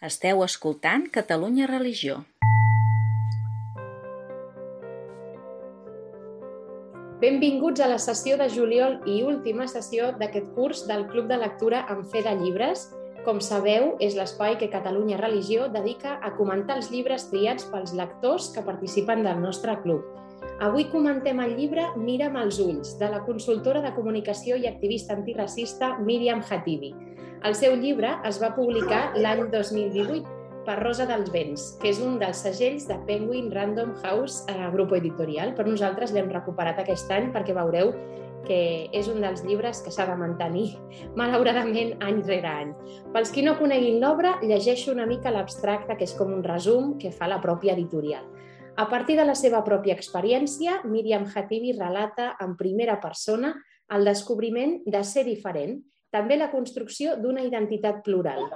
[0.00, 2.14] Esteu escoltant Catalunya Religió.
[7.20, 11.82] Benvinguts a la sessió de juliol i última sessió d'aquest curs del Club de Lectura
[11.92, 12.86] en Fe de Llibres.
[13.26, 18.48] Com sabeu, és l'espai que Catalunya Religió dedica a comentar els llibres triats pels lectors
[18.56, 20.00] que participen del nostre club.
[20.64, 25.98] Avui comentem el llibre Mira'm els ulls, de la consultora de comunicació i activista antiracista
[26.00, 26.94] Míriam Hatibi.
[27.40, 30.18] El seu llibre es va publicar l'any 2018
[30.66, 34.98] per Rosa dels Vents, que és un dels segells de Penguin Random House a Grupo
[34.98, 35.54] Editorial.
[35.56, 37.94] Per nosaltres l'hem recuperat aquest any perquè veureu
[38.44, 38.60] que
[38.92, 40.74] és un dels llibres que s'ha de mantenir,
[41.20, 42.76] malauradament, any rere any.
[43.16, 47.08] Pels qui no coneguin l'obra, llegeixo una mica l'abstracte, que és com un resum que
[47.08, 48.28] fa la pròpia editorial.
[48.76, 53.56] A partir de la seva pròpia experiència, Miriam Hatibi relata en primera persona
[53.96, 55.80] el descobriment de ser diferent
[56.10, 58.46] també la construcció d'una identitat plural.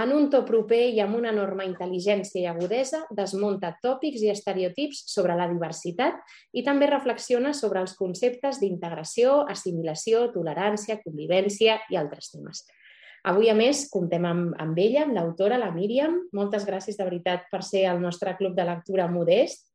[0.00, 5.02] En un to proper i amb una enorme intel·ligència i agudesa, desmunta tòpics i estereotips
[5.10, 6.20] sobre la diversitat
[6.52, 12.62] i també reflexiona sobre els conceptes d'integració, assimilació, tolerància, convivència i altres temes.
[13.30, 16.14] Avui, a més, comptem amb, amb ella, amb l'autora, la Míriam.
[16.32, 19.66] Moltes gràcies de veritat per ser al nostre club de lectura modest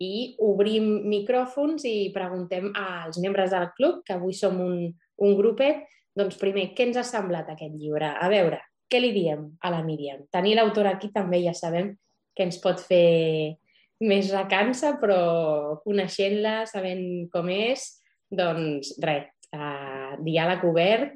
[0.00, 4.78] i obrim micròfons i preguntem als membres del club, que avui som un,
[5.20, 5.84] un grupet,
[6.18, 8.12] doncs primer, què ens ha semblat aquest llibre?
[8.14, 10.24] A veure, què li diem a la Míriam?
[10.32, 11.92] Tenir l'autora aquí també ja sabem
[12.34, 13.56] que ens pot fer
[14.04, 17.86] més recança, però coneixent-la, sabent com és,
[18.30, 21.14] doncs res, uh, diàleg obert,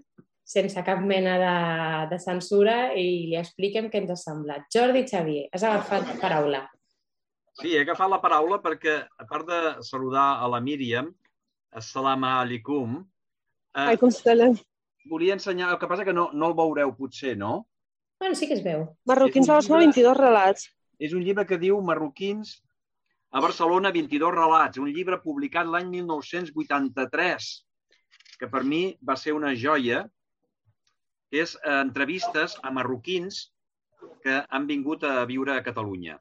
[0.49, 1.55] sense cap mena de,
[2.15, 4.65] de censura i li expliquem què ens ha semblat.
[4.73, 6.63] Jordi Xavier, has agafat paraula.
[7.59, 11.11] Sí, he agafat la paraula perquè, a part de saludar a la Míriam,
[11.75, 12.99] assalamu alaikum,
[13.75, 14.15] eh, Ai, com
[15.11, 17.67] volia ensenyar, el que passa que no, no el veureu potser, no?
[18.21, 18.89] Bueno, sí que es veu.
[19.07, 20.69] Marroquins a Barcelona, 22 relats.
[20.99, 22.57] És un llibre que diu Marroquins
[23.31, 27.49] a Barcelona, 22 relats, un llibre publicat l'any 1983,
[28.41, 30.05] que per mi va ser una joia,
[31.29, 33.43] que és eh, entrevistes a marroquins
[34.25, 36.17] que han vingut a viure a Catalunya.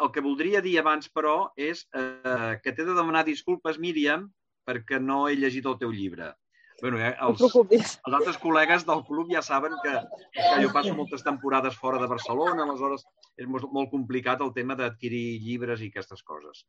[0.00, 4.28] El que voldria dir abans, però, és eh, que t'he de demanar disculpes, Míriam,
[4.68, 6.30] perquè no he llegit el teu llibre.
[6.80, 9.92] Bueno, eh, els, els altres col·legues del club ja saben que,
[10.36, 13.04] que jo passo moltes temporades fora de Barcelona, aleshores
[13.36, 16.64] és molt, molt complicat el tema d'adquirir llibres i aquestes coses.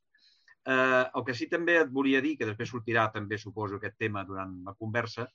[0.67, 4.25] Eh, el que sí també et volia dir, que després sortirà també, suposo, aquest tema
[4.27, 5.29] durant la conversa,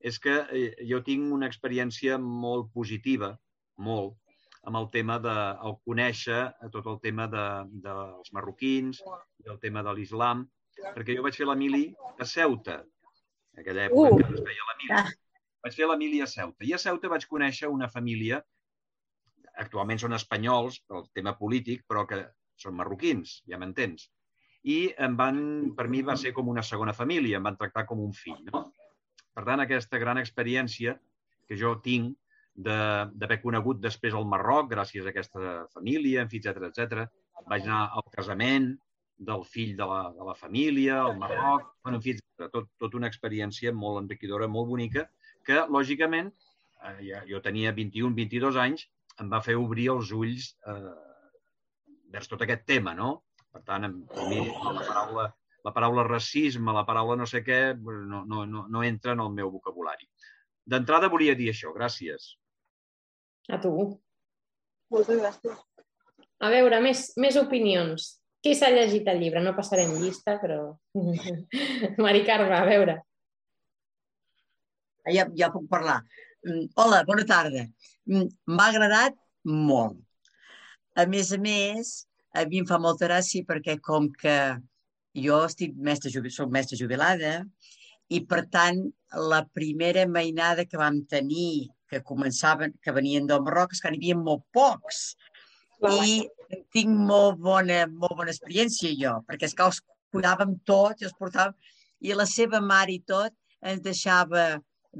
[0.00, 3.32] és que eh, jo tinc una experiència molt positiva,
[3.78, 4.18] molt,
[4.66, 5.36] amb el tema de
[5.68, 6.40] el conèixer
[6.74, 7.46] tot el tema de,
[7.86, 9.00] dels marroquins,
[9.46, 10.44] el tema de l'islam,
[10.82, 11.86] perquè jo vaig fer la mili
[12.18, 12.80] a Ceuta,
[13.60, 14.18] aquella època uh.
[14.20, 15.00] que es feia l'Emília.
[15.00, 15.14] Ah.
[15.66, 16.66] Vaig fer l'Emília a Ceuta.
[16.66, 18.42] I a Ceuta vaig conèixer una família,
[19.62, 22.20] actualment són espanyols pel tema polític, però que
[22.60, 24.08] són marroquins, ja m'entens.
[24.66, 25.40] I em van,
[25.78, 28.38] per mi va ser com una segona família, em van tractar com un fill.
[28.52, 28.66] No?
[29.36, 30.96] Per tant, aquesta gran experiència
[31.46, 32.16] que jo tinc
[32.56, 37.04] d'haver conegut després el Marroc, gràcies a aquesta família, etc etc.
[37.50, 38.72] Vaig anar al casament,
[39.16, 42.16] del fill de la, de la família, al Marroc, bueno, en fi,
[42.52, 45.06] tot, tot una experiència molt enriquidora, molt bonica,
[45.46, 46.32] que, lògicament,
[46.82, 48.86] eh, ja, jo tenia 21-22 anys,
[49.22, 50.94] em va fer obrir els ulls eh,
[52.12, 53.22] vers tot aquest tema, no?
[53.52, 55.26] Per tant, a mi la paraula,
[55.64, 59.32] la paraula racisme, la paraula no sé què, no, no, no, no entra en el
[59.32, 60.08] meu vocabulari.
[60.66, 61.72] D'entrada volia dir això.
[61.74, 62.34] Gràcies.
[63.48, 63.72] A tu.
[64.92, 65.64] Moltes gràcies.
[66.42, 68.16] A veure, més, més opinions.
[68.44, 69.42] Qui s'ha llegit el llibre?
[69.42, 70.60] No passarem llista, però...
[72.04, 72.96] Mari Carme, a veure.
[75.12, 76.00] Ja, ja puc parlar.
[76.46, 77.66] Mm, hola, bona tarda.
[78.10, 79.16] Mm, m'ha agradat
[79.46, 79.98] molt.
[80.96, 81.96] A més a més,
[82.34, 84.36] a mi em fa molta gràcia perquè com que
[85.16, 87.38] jo estic mestre, soc mestra jubilada
[88.12, 88.82] i per tant
[89.32, 94.00] la primera mainada que vam tenir que començaven, que venien del Marroc, és que n'hi
[94.00, 95.02] havia molt pocs.
[95.86, 96.24] I
[96.74, 99.82] tinc molt bona, molt bona experiència jo, perquè és que els
[100.14, 101.54] cuidàvem tots els portàvem,
[102.00, 103.34] i la seva mare i tot
[103.64, 104.46] ens deixava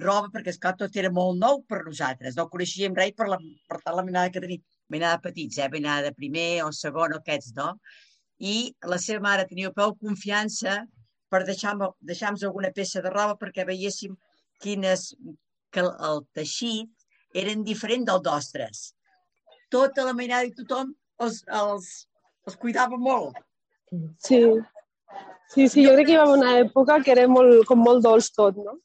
[0.00, 2.36] roba perquè és que tot era molt nou per nosaltres.
[2.36, 3.38] No coneixíem res per, la,
[3.68, 4.64] per tant la menada que tenim.
[4.92, 5.66] Menada petits, eh?
[5.66, 7.72] menada de primer o segon o aquests, no?
[8.38, 10.76] I la seva mare tenia prou confiança
[11.32, 14.14] per deixar-nos deixar alguna peça de roba perquè veiéssim
[14.62, 15.08] quines,
[15.74, 18.92] que el, teixit eren diferent del nostres.
[19.74, 20.94] Tota la mainada i tothom
[21.24, 21.90] els, els,
[22.46, 23.36] els cuidava molt.
[24.22, 24.40] Sí.
[25.52, 28.02] Sí, sí, jo crec que hi va haver una època que era molt, com molt
[28.02, 28.80] dolç tot, no?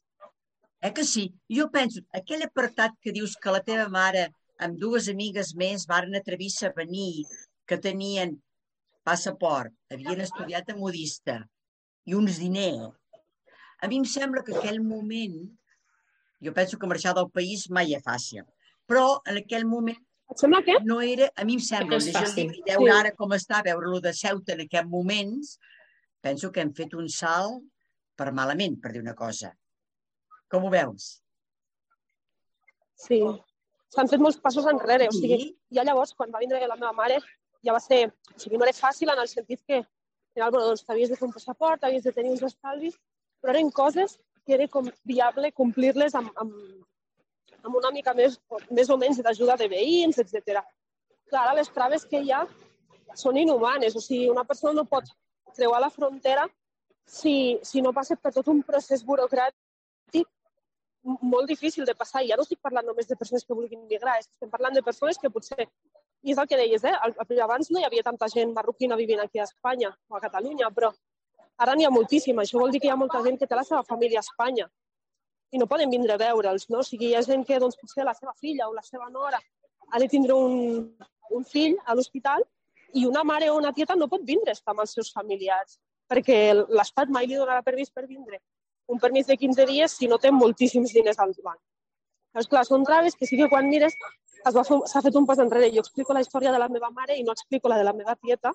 [0.81, 1.23] Eh que sí?
[1.57, 4.27] Jo penso, aquell apartat que dius que la teva mare
[4.65, 7.25] amb dues amigues més varen atrevir-se a venir,
[7.65, 8.35] que tenien
[9.07, 11.39] passaport, havien estudiat a modista
[12.05, 12.93] i uns diners.
[13.81, 15.37] A mi em sembla que aquell moment,
[16.45, 18.45] jo penso que marxar del país mai és fàcil,
[18.85, 19.97] però en aquell moment
[20.31, 20.77] Et sembla que?
[20.87, 22.51] no era, a mi em sembla, és llegir el fàcil.
[22.55, 22.97] i veure Sí.
[22.99, 25.57] ara com està, veure-lo de Ceuta en aquests moments,
[26.21, 27.63] penso que hem fet un salt
[28.15, 29.51] per malament, per dir una cosa.
[30.49, 31.21] Com ho veus?
[32.95, 33.19] Sí.
[33.91, 35.07] S'han fet molts passos enrere.
[35.09, 35.57] O sigui, Sí?
[35.75, 37.17] ja llavors, quan va vindre la meva mare,
[37.65, 38.13] ja va ser...
[38.35, 39.87] O sigui, no era fàcil en el sentit que al
[40.33, 42.95] final, bueno, doncs, t'havies de fer un passaport, havies de tenir uns estalvis,
[43.41, 46.53] però eren coses que era com viable complir-les amb, amb,
[47.63, 48.37] amb una mica més,
[48.69, 50.61] més o menys d'ajuda de veïns, etc.
[51.29, 52.45] Clar, les traves que hi ha
[53.15, 53.95] són inhumanes.
[53.95, 55.09] O sigui, una persona no pot
[55.55, 56.47] creuar la frontera
[57.05, 60.27] si, si no passa per tot un procés burocràtic
[61.03, 62.23] molt difícil de passar.
[62.23, 65.19] I ja no estic parlant només de persones que vulguin migrar, estem parlant de persones
[65.21, 65.67] que potser...
[66.21, 66.93] I és el que deies, eh?
[67.41, 70.91] Abans no hi havia tanta gent marroquina vivint aquí a Espanya o a Catalunya, però
[71.57, 72.43] ara n'hi ha moltíssima.
[72.43, 74.67] Això vol dir que hi ha molta gent que té la seva família a Espanya
[75.51, 76.79] i no poden vindre a veure'ls, no?
[76.79, 79.39] O sigui, hi ha gent que doncs, potser la seva filla o la seva nora
[79.91, 80.55] ha de tindre un,
[81.37, 82.45] un fill a l'hospital
[82.95, 85.77] i una mare o una tieta no pot vindre estar amb els seus familiars
[86.11, 88.39] perquè l'Estat mai li donarà permís per vindre
[88.91, 91.59] un permís de 15 dies si no té moltíssims diners al banc.
[92.31, 93.95] Llavors, clar, són traves que sí que quan mires
[94.43, 95.71] s'ha fet un pas enrere.
[95.75, 98.15] Jo explico la història de la meva mare i no explico la de la meva
[98.15, 98.51] tieta,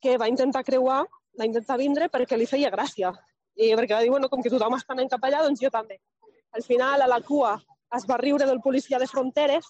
[0.00, 1.02] que va intentar creuar,
[1.38, 3.12] va intentar vindre perquè li feia gràcia.
[3.58, 5.98] I perquè va dir, bueno, com que tothom està anant cap allà, doncs jo també.
[6.54, 7.56] Al final, a la cua,
[7.96, 9.66] es va riure del policia de fronteres,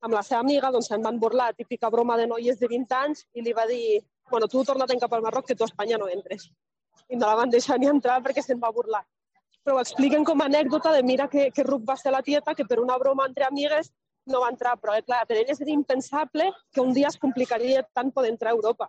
[0.00, 3.24] amb la seva amiga, doncs se'n van burlar, típica broma de noies de 20 anys,
[3.34, 6.08] i li va dir, bueno, tu torna't cap al Marroc, que tu a Espanya no
[6.08, 6.48] entres.
[7.08, 9.02] I no la van deixar ni entrar perquè se'n va burlar.
[9.64, 12.54] Però ho expliquen com a anècdota de mira que, que ruc va ser la tieta,
[12.54, 13.90] que per una broma entre amigues
[14.26, 14.76] no va entrar.
[14.80, 18.54] Però, eh, clar, per elles era impensable que un dia es complicaria tant poder entrar
[18.54, 18.88] a Europa.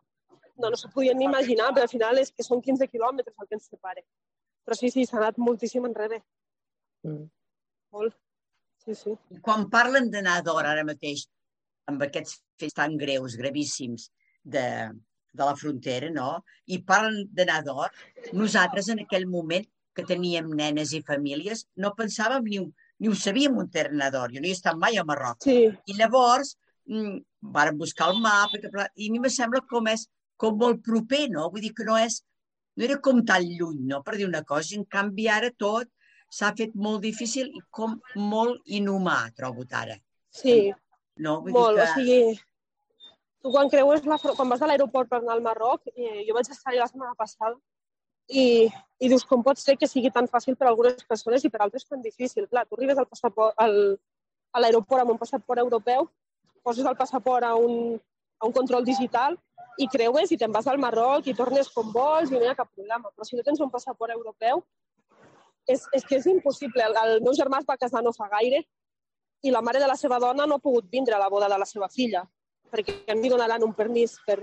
[0.59, 3.47] No, no s'ho podien ni imaginar, però al final és que són 15 quilòmetres el
[3.47, 4.03] que ens separa.
[4.67, 6.19] Però sí, sí, s'ha anat moltíssim enrere.
[7.07, 7.27] Mm.
[7.95, 8.15] Molt.
[8.83, 9.13] Sí, sí.
[9.35, 11.23] I quan parlen d'anar d'hora ara mateix,
[11.89, 14.09] amb aquests fets tan greus, gravíssims,
[14.43, 14.65] de,
[15.33, 16.29] de la frontera, no?
[16.67, 17.95] I parlen d'anar d'or,
[18.33, 19.65] nosaltres en aquell moment
[19.95, 24.11] que teníem nenes i famílies, no pensàvem ni, ho- ni ho sabíem on era anar
[24.13, 24.31] d'or.
[24.35, 25.41] Jo no hi he estat mai a Marroc.
[25.43, 25.57] Sí,
[25.87, 26.53] I llavors
[26.87, 27.17] mm,
[27.55, 28.63] vàrem buscar el mapa i,
[29.05, 30.05] i a mi me sembla com és
[30.39, 31.47] com molt proper, no?
[31.53, 32.21] Vull dir que no és
[32.79, 34.01] no era com tan lluny, no?
[34.03, 34.75] Per dir una cosa.
[34.77, 35.89] En canvi, ara tot
[36.31, 39.97] s'ha fet molt difícil i com molt inhumà, trobo ara.
[40.29, 40.71] sí.
[41.19, 41.41] No?
[41.43, 41.93] Vull Molt, dir o que...
[41.97, 42.39] sigui,
[43.43, 46.47] tu quan creues la, quan vas a l'aeroport per anar al Marroc, eh, jo vaig
[46.47, 47.57] estar-hi la setmana passada,
[48.29, 48.69] i,
[49.03, 51.59] i dius com pot ser que sigui tan fàcil per a algunes persones i per
[51.65, 52.47] altres tan difícil.
[52.47, 53.75] Clar, tu arribes al passaport, al,
[54.55, 56.07] a l'aeroport amb un passaport europeu,
[56.63, 57.99] poses el passaport a un,
[58.39, 59.35] a un control digital
[59.79, 62.57] i creues i te'n vas al Marroc i tornes com vols i no hi ha
[62.57, 63.11] cap problema.
[63.15, 64.63] Però si no tens un passaport europeu,
[65.67, 66.83] és, és que és impossible.
[66.89, 68.63] El, el meu germà es va casar no fa gaire
[69.47, 71.57] i la mare de la seva dona no ha pogut vindre a la boda de
[71.61, 72.25] la seva filla
[72.69, 74.37] perquè li donaran un permís per,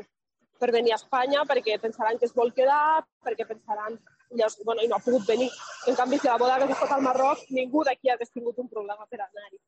[0.59, 3.99] per venir a Espanya, perquè pensaran que es vol quedar, perquè pensaran...
[4.27, 5.47] Llavors, bueno, i no ha pogut venir.
[5.87, 9.07] En canvi, si la boda hagués estat al Marroc, ningú d'aquí hagués tingut un problema
[9.07, 9.61] per anar-hi.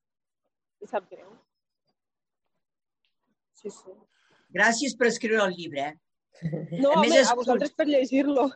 [0.83, 1.29] I sap greu.
[3.61, 3.95] Sí, sí.
[4.55, 5.91] Gràcies per escriure el llibre.
[5.91, 5.97] eh?
[6.83, 8.49] No, A més, home, és a vosaltres per llegir-lo.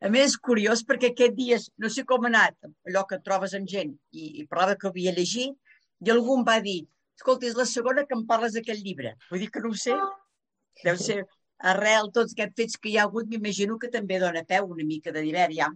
[0.00, 2.56] A més, és curiós perquè aquest dies, no sé com ha anat,
[2.88, 5.54] allò que trobes amb gent, i, i parlava que havia llegit,
[6.00, 6.80] i algú em va dir,
[7.18, 9.14] escolta, és la segona que em parles d'aquest llibre.
[9.30, 9.96] Vull dir que no ho sé.
[10.84, 11.20] Deu ser
[11.72, 15.12] arrel tots aquests fets que hi ha hagut, m'imagino que també dona peu una mica
[15.12, 15.68] de divert, ja.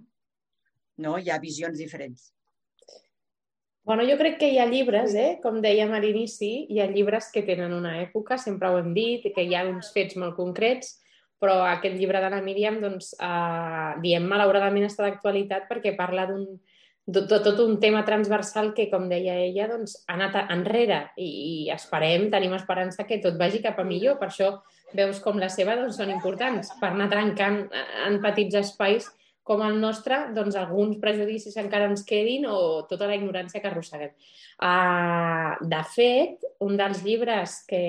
[1.04, 1.18] No?
[1.18, 2.30] Hi ha visions diferents.
[3.84, 5.38] Bueno, jo crec que hi ha llibres, eh?
[5.42, 9.26] com dèiem a l'inici, hi ha llibres que tenen una època, sempre ho hem dit,
[9.34, 10.94] que hi ha uns fets molt concrets,
[11.36, 16.46] però aquest llibre de la Míriam, doncs, eh, diem malauradament està d'actualitat perquè parla d'un
[17.04, 21.56] de, tot un tema transversal que, com deia ella, doncs, ha anat enrere i, i
[21.74, 24.16] esperem, tenim esperança que tot vagi cap a millor.
[24.20, 24.54] Per això
[24.96, 29.10] veus com la seva doncs, són importants per anar trencant eh, en petits espais
[29.44, 32.58] com el nostre, doncs alguns prejudicis encara ens quedin o
[32.88, 34.14] tota la ignorància que arrosseguem.
[34.56, 37.84] Uh, de fet, un dels llibres que,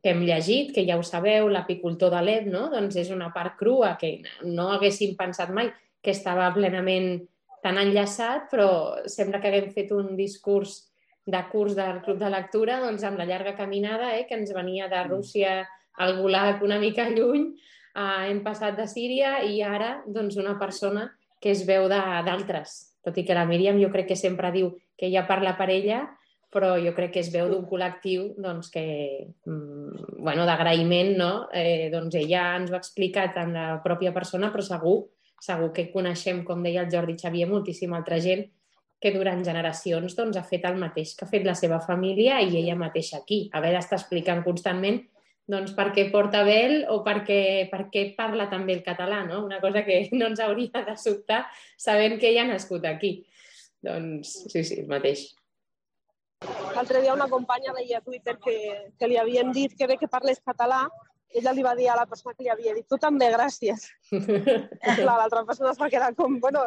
[0.00, 2.70] que hem llegit, que ja ho sabeu, L'apicultor de l'Ed, no?
[2.72, 4.16] doncs és una part crua que
[4.48, 5.68] no haguéssim pensat mai
[6.04, 7.22] que estava plenament
[7.64, 8.68] tan enllaçat, però
[9.08, 10.82] sembla que haguem fet un discurs
[11.24, 14.88] de curs del Club de Lectura doncs, amb la llarga caminada eh, que ens venia
[14.92, 15.62] de Rússia
[15.96, 17.54] al Gulag una mica lluny,
[17.94, 21.06] Uh, hem passat de Síria i ara doncs, una persona
[21.40, 22.96] que es veu de- d'altres.
[23.04, 26.00] Tot i que la Míriam jo crec que sempre diu que ella parla per ella,
[26.50, 31.48] però jo crec que és veu d'un col·lectiu doncs, que, mm, bueno, d'agraïment, no?
[31.52, 35.08] Eh, doncs ella ens ho ha explicat en la pròpia persona, però segur,
[35.40, 38.46] segur que coneixem, com deia el Jordi Xavier, moltíssima altra gent
[39.00, 42.56] que durant generacions doncs, ha fet el mateix que ha fet la seva família i
[42.56, 43.50] ella mateixa aquí.
[43.52, 45.02] Haver d'estar explicant constantment
[45.50, 47.38] doncs per què porta vel o per què,
[47.70, 49.44] per què parla també el català, no?
[49.44, 51.44] Una cosa que no ens hauria de sobtar
[51.76, 53.16] sabent que ella ha nascut aquí.
[53.84, 55.28] Doncs sí, sí, el mateix.
[56.74, 58.56] L'altre dia una companya deia a Twitter que,
[58.98, 60.82] que li havien dit que bé que parles català,
[61.34, 63.88] ella li va dir a la persona que li havia dit, tu també, gràcies.
[65.08, 66.62] l'altra persona es va quedar com, bueno,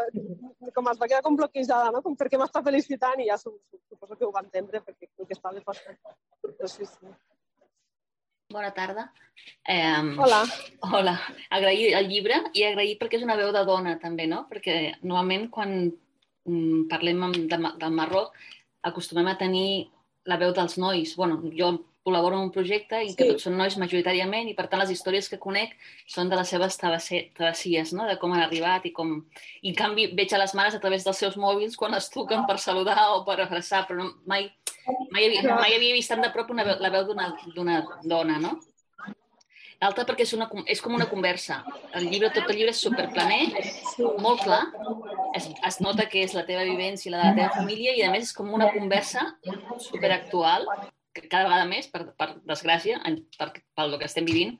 [0.75, 2.03] com es va quedar com bloquejada, no?
[2.05, 3.21] Com per què m'està felicitant?
[3.23, 5.87] I ja suposo que ho va entendre perquè el que estava fort.
[6.43, 7.15] Però sí, sí.
[8.49, 9.11] Bona tarda.
[9.67, 10.45] Eh, hola.
[10.79, 11.13] Hola.
[11.51, 14.45] Agrair el llibre i agrair perquè és una veu de dona també, no?
[14.47, 18.37] Perquè normalment quan mm, parlem de, del Marroc
[18.87, 19.89] acostumem a tenir
[20.31, 21.15] la veu dels nois.
[21.19, 21.73] bueno, jo
[22.07, 23.17] col·laboro en un projecte i sí.
[23.19, 25.75] que tots són nois majoritàriament i per tant les històries que conec
[26.07, 28.07] són de les seves travessies, no?
[28.07, 29.17] de com han arribat i com...
[29.61, 32.47] I en canvi veig a les mares a través dels seus mòbils quan es truquen
[32.47, 34.47] per saludar o per abraçar, però no, mai,
[35.11, 38.57] mai, havia, mai havia vist tan de prop una, la veu d'una dona, no?
[39.77, 41.59] L'altra perquè és, una, és com una conversa.
[41.97, 43.43] El llibre, tot el llibre és superplaner,
[44.23, 44.63] molt clar.
[45.37, 48.01] Es, es nota que és la teva vivència i la de la teva família i,
[48.01, 49.27] a més, és com una conversa
[49.85, 50.65] superactual,
[51.25, 53.01] cada vegada més, per, per desgràcia,
[53.37, 54.55] per, pel que estem vivint,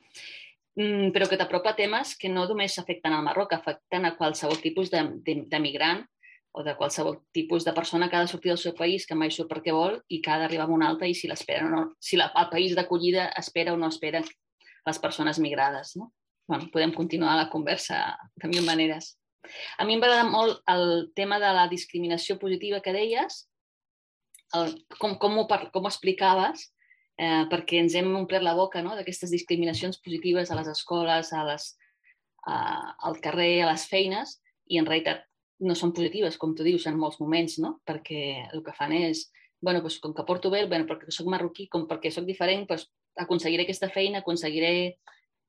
[0.79, 4.91] mm, però que t'apropa temes que no només afecten al Marroc, afecten a qualsevol tipus
[4.93, 6.05] de, de, de migrant
[6.57, 9.29] o de qualsevol tipus de persona que ha de sortir del seu país, que mai
[9.31, 11.83] surt perquè vol i que ha d'arribar a un altre i si l'espera o no,
[12.01, 14.23] si la, el país d'acollida espera o no espera
[14.87, 15.93] les persones migrades.
[15.99, 16.11] No?
[16.47, 19.17] Bueno, podem continuar la conversa de mil maneres.
[19.77, 23.45] A mi em va agradar molt el tema de la discriminació positiva que deies,
[24.55, 26.67] el, com, com, ho, com ho explicaves,
[27.19, 28.95] eh, perquè ens hem omplert la boca no?
[28.95, 31.71] d'aquestes discriminacions positives a les escoles, a les,
[32.45, 32.57] a,
[33.09, 34.37] al carrer, a les feines,
[34.67, 35.25] i en realitat
[35.63, 37.77] no són positives, com tu dius, en molts moments, no?
[37.87, 39.25] perquè el que fan és,
[39.61, 42.85] bueno, doncs, com que porto bé, bueno, perquè soc marroquí, com perquè sóc diferent, doncs,
[43.17, 44.73] aconseguiré aquesta feina, aconseguiré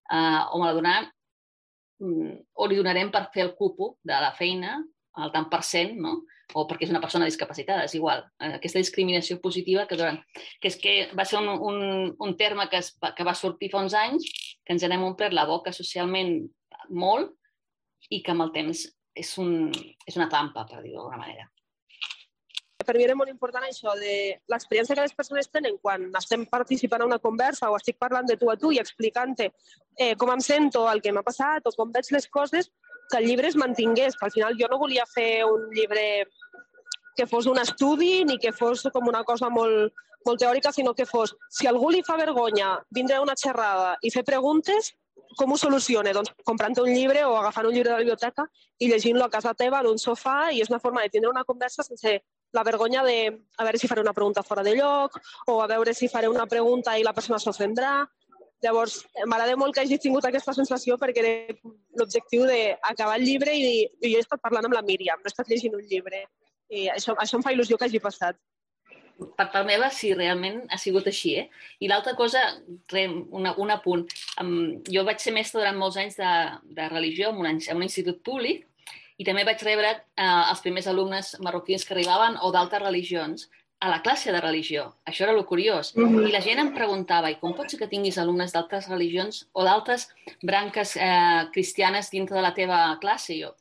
[0.09, 1.11] uh, o me la donaran
[2.01, 4.79] mm, o li donarem per fer el cupo de la feina,
[5.19, 6.23] al tant per cent, no?
[6.55, 8.23] O perquè és una persona discapacitada, és igual.
[8.41, 10.21] Eh, aquesta discriminació positiva que, durant,
[10.63, 13.83] que és que va ser un, un, un terme que, es, que va sortir fa
[13.85, 14.31] uns anys,
[14.65, 16.41] que ens n'hem omplert la boca socialment
[16.89, 17.35] molt
[18.09, 18.87] i que amb el temps
[19.19, 19.71] és, un,
[20.07, 21.49] és una trampa, per dir-ho d'alguna manera
[22.89, 24.13] per mi era molt important això de
[24.49, 28.39] l'experiència que les persones tenen quan estem participant en una conversa o estic parlant de
[28.41, 31.93] tu a tu i explicant-te eh, com em sento, el que m'ha passat o com
[31.93, 32.71] veig les coses,
[33.09, 36.29] que el llibre es mantingués, que al final jo no volia fer un llibre
[37.17, 39.93] que fos un estudi ni que fos com una cosa molt,
[40.25, 44.13] molt teòrica, sinó que fos, si algú li fa vergonya vindre a una xerrada i
[44.15, 44.93] fer preguntes,
[45.37, 46.13] com ho solucione?
[46.15, 48.47] Doncs comprant un llibre o agafant un llibre de la biblioteca
[48.79, 51.45] i llegint-lo a casa teva en un sofà i és una forma de tindre una
[51.45, 52.21] conversa sense
[52.57, 53.19] la vergonya de
[53.59, 56.47] a veure si faré una pregunta fora de lloc o a veure si faré una
[56.47, 57.93] pregunta i la persona s'ofendrà.
[58.65, 61.57] Llavors, m'agrada molt que hagi tingut aquesta sensació perquè era
[62.01, 65.33] l'objectiu d'acabar el llibre i dir, jo he estat parlant amb la Míriam, no he
[65.33, 66.25] estat llegint un llibre.
[66.69, 68.39] I això, això em fa il·lusió que hagi passat.
[69.19, 71.35] Per part meva, sí, realment ha sigut així.
[71.41, 71.47] Eh?
[71.83, 72.43] I l'altra cosa,
[72.95, 74.05] una, un apunt.
[74.43, 76.35] Um, jo vaig ser mestre durant molts anys de,
[76.79, 78.67] de religió en un, en un institut públic
[79.19, 83.49] i també vaig rebre eh, els primers alumnes marroquins que arribaven o d'altres religions
[83.81, 84.97] a la classe de religió.
[85.07, 85.95] Això era el curiós.
[85.95, 86.29] Mm -hmm.
[86.29, 89.65] I la gent em preguntava, i com pot ser que tinguis alumnes d'altres religions o
[89.65, 90.09] d'altres
[90.43, 93.35] branques eh, cristianes dintre de la teva classe?
[93.35, 93.55] I jo,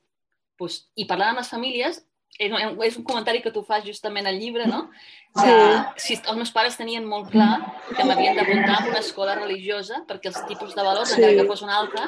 [0.58, 2.08] pues, I parlant amb les famílies,
[2.40, 4.92] és un comentari que tu fas justament al llibre, no?
[5.38, 5.54] Que
[6.02, 7.58] si els meus pares tenien molt clar
[7.96, 11.16] que m'havien d'apuntar a una escola religiosa perquè els tipus de valors, sí.
[11.16, 12.08] encara que fos una altra,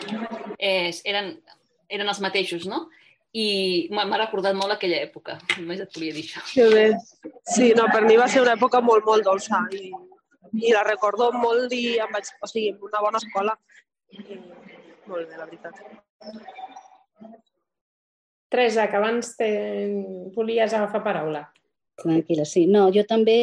[0.57, 1.41] eh, eren,
[1.89, 2.89] eren els mateixos, no?
[3.37, 5.37] I m'ha recordat molt aquella època.
[5.57, 6.41] Només et volia dir això.
[6.53, 6.85] Que bé.
[7.45, 9.91] Sí, no, per mi va ser una època molt, molt dolça i,
[10.57, 13.55] i la recordo molt i em vaig, o sigui, una bona escola.
[14.09, 14.39] I
[15.09, 15.77] molt bé, la veritat.
[18.49, 19.49] Teresa, que abans te...
[20.33, 21.43] volies agafar paraula.
[21.99, 22.63] Tranquil·la, sí.
[22.65, 23.35] No, jo també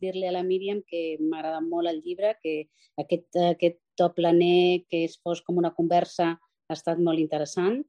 [0.00, 2.64] dir-li a la Míriam que m'agrada molt el llibre, que
[2.98, 7.82] aquest, aquest to planer, que es fos com una conversa, ha estat molt interessant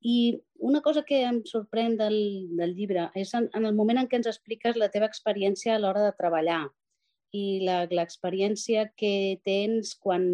[0.00, 0.38] i
[0.70, 2.18] una cosa que em sorprèn del,
[2.58, 5.82] del llibre és en, en el moment en què ens expliques la teva experiència a
[5.82, 6.62] l'hora de treballar
[7.36, 10.24] i l'experiència que tens quan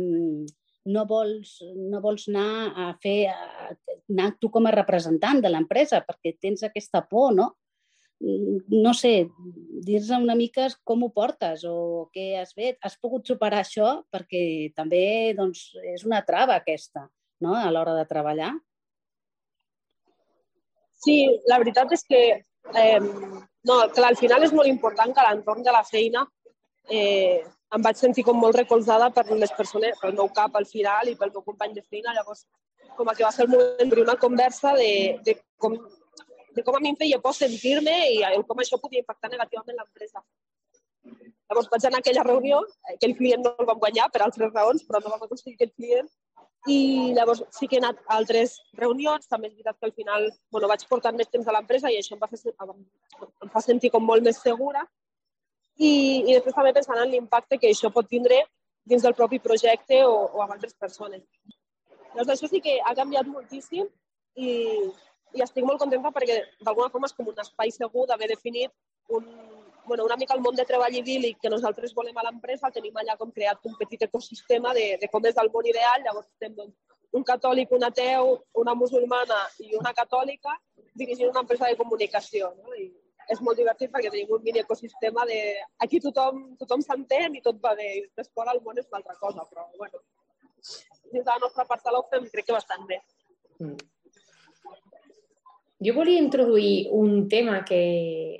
[0.87, 1.59] no vols,
[1.91, 3.71] no vols anar a fer, a,
[4.09, 7.53] anar tu com a representant de l'empresa perquè tens aquesta por, no?
[8.21, 9.29] no sé,
[9.85, 12.79] dir-nos una mica com ho portes o què has fet.
[12.83, 17.07] Has pogut superar això perquè també doncs, és una trava aquesta
[17.45, 17.55] no?
[17.55, 18.55] a l'hora de treballar.
[21.05, 21.17] Sí,
[21.51, 25.75] la veritat és que eh, no, clar, al final és molt important que l'entorn de
[25.75, 26.25] la feina
[26.91, 31.11] eh, em vaig sentir com molt recolzada per les persones, pel meu cap al final
[31.11, 32.15] i pel meu company de feina.
[32.17, 32.47] Llavors,
[32.97, 34.91] com que va ser el moment d'obrir una conversa de,
[35.27, 35.77] de, com,
[36.57, 40.23] de com a mi em feia por sentir-me i com això podia impactar negativament l'empresa.
[41.51, 42.63] Llavors vaig anar a aquella reunió,
[42.95, 46.09] aquell client no el vam guanyar per altres raons, però no vam aconseguir aquest client.
[46.67, 50.29] I llavors sí que he anat a altres reunions, també és veritat que al final
[50.51, 53.93] bueno, vaig portar més temps a l'empresa i això em, va fer, em fa sentir
[53.95, 54.83] com molt més segura
[55.77, 55.91] i,
[56.25, 58.41] i després també pensant en l'impacte que això pot tindre
[58.87, 61.23] dins del propi projecte o, o amb altres persones.
[62.15, 63.87] Llavors, això sí que ha canviat moltíssim
[64.35, 64.51] i,
[65.37, 68.73] i estic molt contenta perquè d'alguna forma és com un espai segur d'haver definit
[69.13, 69.27] un,
[69.87, 72.99] bueno, una mica el món de treball idíl·lic que nosaltres volem a l'empresa, el tenim
[73.01, 76.55] allà com creat un petit ecosistema de, de com és el món ideal, llavors estem
[76.59, 76.77] doncs,
[77.17, 80.53] un catòlic, un ateu, una musulmana i una catòlica
[80.97, 82.53] dirigint una empresa de comunicació.
[82.61, 82.75] No?
[82.77, 82.91] I,
[83.33, 85.39] és molt divertit perquè tenim un mini ecosistema de...
[85.83, 87.89] Aquí tothom tothom s'entén i tot va bé.
[87.99, 90.03] I després el món és una altra cosa, però bueno,
[91.11, 93.01] dins de la nostra parcel·la ho fem crec que bastant bé.
[93.59, 93.77] Mm.
[95.83, 97.81] Jo volia introduir un tema que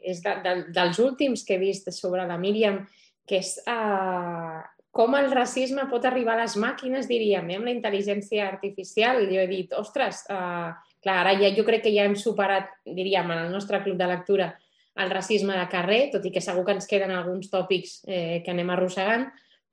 [0.01, 2.81] és de, de, dels últims que he vist sobre la Míriam,
[3.29, 4.63] que és uh,
[4.97, 7.59] com el racisme pot arribar a les màquines, diríem, eh?
[7.59, 9.21] amb la intel·ligència artificial.
[9.29, 10.73] Jo he dit, ostres, uh,
[11.05, 14.09] clar, ara ja, jo crec que ja hem superat, diríem, en el nostre club de
[14.09, 14.55] lectura,
[14.97, 18.53] el racisme de carrer, tot i que segur que ens queden alguns tòpics eh, que
[18.55, 19.27] anem arrossegant,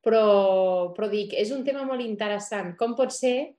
[0.03, 0.23] però,
[0.97, 2.73] però dic, és un tema molt interessant.
[2.75, 3.53] Com pot ser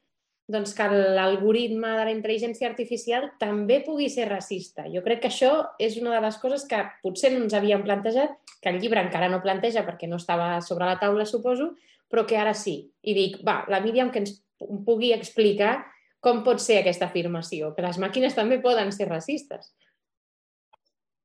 [0.50, 4.84] doncs, que l'algoritme de la intel·ligència artificial també pugui ser racista?
[4.92, 8.36] Jo crec que això és una de les coses que potser no ens havíem plantejat,
[8.60, 11.72] que el llibre encara no planteja perquè no estava sobre la taula, suposo,
[12.10, 12.76] però que ara sí.
[13.02, 14.36] I dic, va, la Míriam que ens
[14.86, 15.78] pugui explicar
[16.24, 19.72] com pot ser aquesta afirmació, que les màquines també poden ser racistes.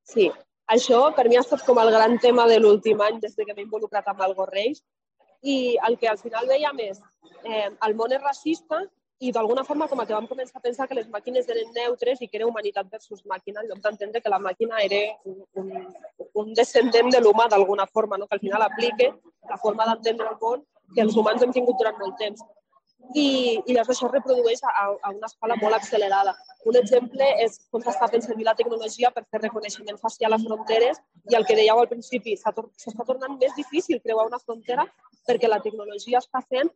[0.09, 0.27] Sí,
[0.67, 3.65] això per mi ha estat com el gran tema de l'últim any des que m'he
[3.65, 4.81] involucrat amb el Gorreis
[5.43, 6.99] i el que al final veiem és
[7.45, 8.81] eh, el món és racista
[9.19, 12.27] i d'alguna forma com que vam començar a pensar que les màquines eren neutres i
[12.27, 15.73] que era humanitat versus màquina, en lloc d'entendre que la màquina era un,
[16.43, 18.27] un, descendent de l'humà d'alguna forma, no?
[18.27, 19.11] que al final aplique
[19.49, 20.63] la forma d'entendre el món
[20.95, 22.45] que els humans hem tingut durant molt temps
[23.13, 26.33] i, i llavors això es reprodueix a, a una escala molt accelerada.
[26.69, 31.01] Un exemple és com s'està fent servir la tecnologia per fer reconeixement facial a fronteres
[31.31, 34.87] i el que dèieu al principi, s'està tornant més difícil creuar una frontera
[35.27, 36.71] perquè la tecnologia està fent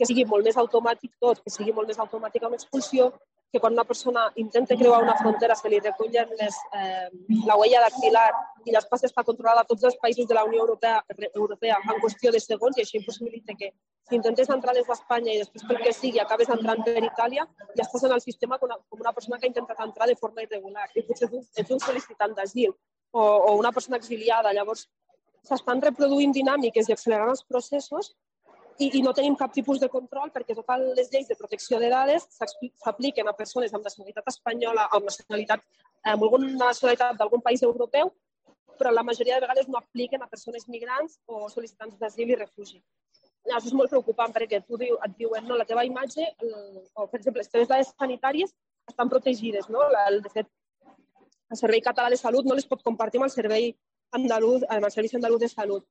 [0.00, 3.10] que sigui molt més automàtic tot, que sigui molt més automàtica una expulsió,
[3.52, 7.08] que quan una persona intenta creuar una frontera se li recullen les, eh,
[7.48, 8.28] la huella dactilar
[8.64, 11.02] i després està controlada a tots els països de la Unió Europea,
[11.34, 13.72] Europea en qüestió de segons i això impossibilita que
[14.08, 17.84] si intentes entrar des d'Espanya i després pel que sigui acabes entrant per Itàlia ja
[17.84, 20.46] estàs en el sistema com una, com una persona que ha intentat entrar de forma
[20.46, 24.54] irregular i potser ets un, ets un sol·licitant d'asil o, o una persona exiliada.
[24.54, 24.86] Llavors
[25.42, 28.14] s'estan reproduint dinàmiques i accelerant els processos
[28.80, 31.90] i, i no tenim cap tipus de control perquè totes les lleis de protecció de
[31.92, 35.62] dades s'apliquen a persones amb nacionalitat espanyola amb nacionalitat,
[36.12, 38.12] amb alguna nacionalitat d'algun país europeu,
[38.80, 42.80] però la majoria de vegades no apliquen a persones migrants o sol·licitants d'asil i refugi.
[43.48, 46.24] Llavors és molt preocupant perquè tu diu, et diuen no, la teva imatge,
[46.94, 48.52] o per exemple, les teves dades sanitàries
[48.88, 49.68] estan protegides.
[49.68, 49.84] No?
[49.92, 50.48] La, el, de fet,
[51.52, 53.72] el Servei Català de Salut no les pot compartir amb el Servei
[54.16, 55.88] Andaluz, amb el Servei Andaluz de Salut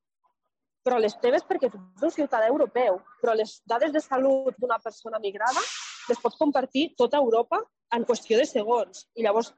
[0.84, 4.78] però les teves perquè tu ets un ciutadà europeu, però les dades de salut d'una
[4.82, 5.60] persona migrada
[6.08, 7.60] les pots compartir tota Europa
[7.94, 9.04] en qüestió de segons.
[9.16, 9.52] I llavors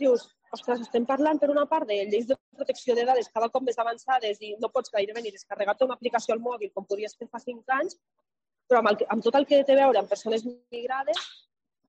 [0.00, 3.64] dius, ostres, estem parlant per una part de lleis de protecció de dades cada cop
[3.66, 7.28] més avançades i no pots gairebé ni descarregar-te una aplicació al mòbil com podies fer
[7.32, 7.98] fa cinc anys,
[8.68, 11.20] però amb, el, amb tot el que té a veure amb persones migrades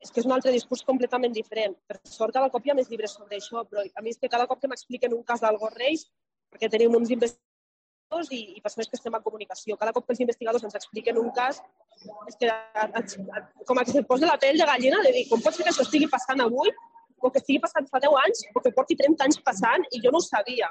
[0.03, 1.73] és que és un altre discurs completament diferent.
[1.89, 4.29] Per sort, cada cop hi ha més llibres sobre això, però a mi és que
[4.29, 6.05] cada cop que m'expliquen un cas d'Algo Reis,
[6.53, 7.46] perquè tenim uns investigadors
[8.31, 9.77] i, i persones que estem en comunicació.
[9.77, 11.59] Cada cop que els investigadors ens expliquen un cas,
[12.29, 12.49] és que
[13.67, 15.73] com a que se't posa la pell de gallina de dir com pot ser que
[15.73, 16.71] això estigui passant avui
[17.19, 20.13] o que estigui passant fa 10 anys o que porti 30 anys passant i jo
[20.13, 20.69] no ho sabia.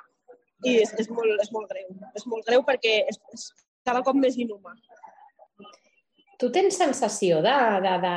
[0.65, 1.91] I és, és, molt, és molt greu.
[2.17, 3.51] És molt greu perquè és, és
[3.85, 4.73] cada cop més inhumà.
[6.37, 7.53] Tu tens sensació de,
[7.85, 8.17] de, de,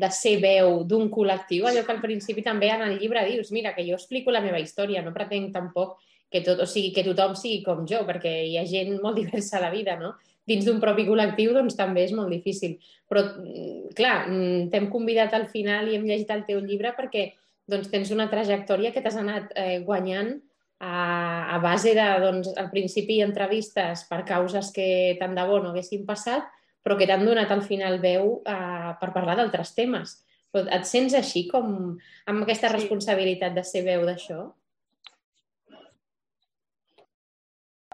[0.00, 1.64] de ser veu d'un col·lectiu?
[1.68, 4.60] Allò que al principi també en el llibre dius, mira, que jo explico la meva
[4.60, 5.96] història, no pretenc tampoc
[6.34, 9.60] que, tot, o sigui, que tothom sigui com jo, perquè hi ha gent molt diversa
[9.60, 10.16] a la vida, no?
[10.44, 12.74] Dins d'un propi col·lectiu, doncs també és molt difícil.
[13.08, 17.30] Però, mm, clar, mm, t'hem convidat al final i hem llegit el teu llibre perquè
[17.70, 20.34] doncs tens una trajectòria que t'has anat eh, guanyant
[20.84, 25.70] a, a base de, doncs, al principi entrevistes per causes que tant de bo no
[25.72, 26.44] haguessin passat,
[26.84, 30.18] però que t'han donat al final veu eh, per parlar d'altres temes.
[30.54, 31.96] Et sents així, com
[32.30, 32.74] amb aquesta Sí.
[32.76, 34.52] responsabilitat de ser veu d'això?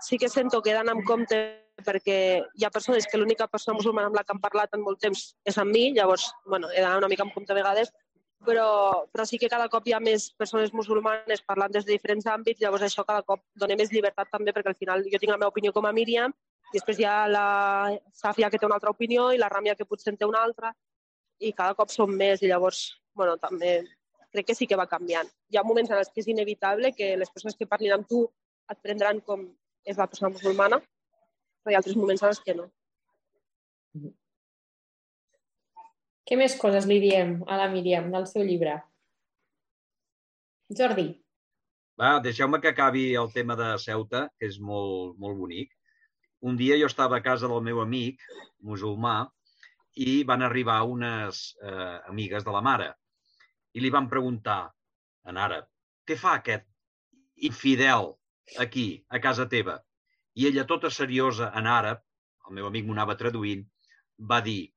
[0.03, 1.41] Sí que sento que he d'anar amb compte
[1.85, 2.19] perquè
[2.55, 5.31] hi ha persones que l'única persona musulmana amb la que han parlat en molt temps
[5.49, 7.93] és amb mi, llavors, bueno, he d'anar una mica amb compte a vegades,
[8.45, 12.27] però, però sí que cada cop hi ha més persones musulmanes parlant des de diferents
[12.27, 15.41] àmbits, llavors això cada cop dona més llibertat també, perquè al final jo tinc la
[15.41, 16.33] meva opinió com a Míriam,
[16.71, 17.47] i després hi ha la
[18.17, 20.73] Sàfia que té una altra opinió i la Ràmia que potser en té una altra,
[21.41, 22.85] i cada cop som més, i llavors,
[23.17, 23.81] bueno, també
[24.31, 25.29] crec que sí que va canviant.
[25.51, 28.23] Hi ha moments en els que és inevitable que les persones que parlin amb tu
[28.71, 29.49] et prendran com
[29.85, 30.81] és la persona musulmana,
[31.61, 32.69] però hi ha altres moments en els que no.
[36.29, 38.77] Què més coses li diem a la Míriam del seu llibre?
[40.79, 41.09] Jordi.
[42.01, 45.75] Va, deixeu-me que acabi el tema de Ceuta, que és molt, molt bonic.
[46.47, 48.23] Un dia jo estava a casa del meu amic,
[48.65, 49.17] musulmà,
[49.99, 52.93] i van arribar unes eh, amigues de la mare
[53.75, 54.71] i li van preguntar
[55.31, 55.67] en àrab,
[56.07, 56.67] què fa aquest
[57.51, 58.15] infidel
[58.59, 59.81] aquí, a casa teva?
[60.35, 62.03] I ella, tota seriosa en àrab,
[62.49, 63.65] el meu amic m'ho anava traduint,
[64.31, 64.73] va dir,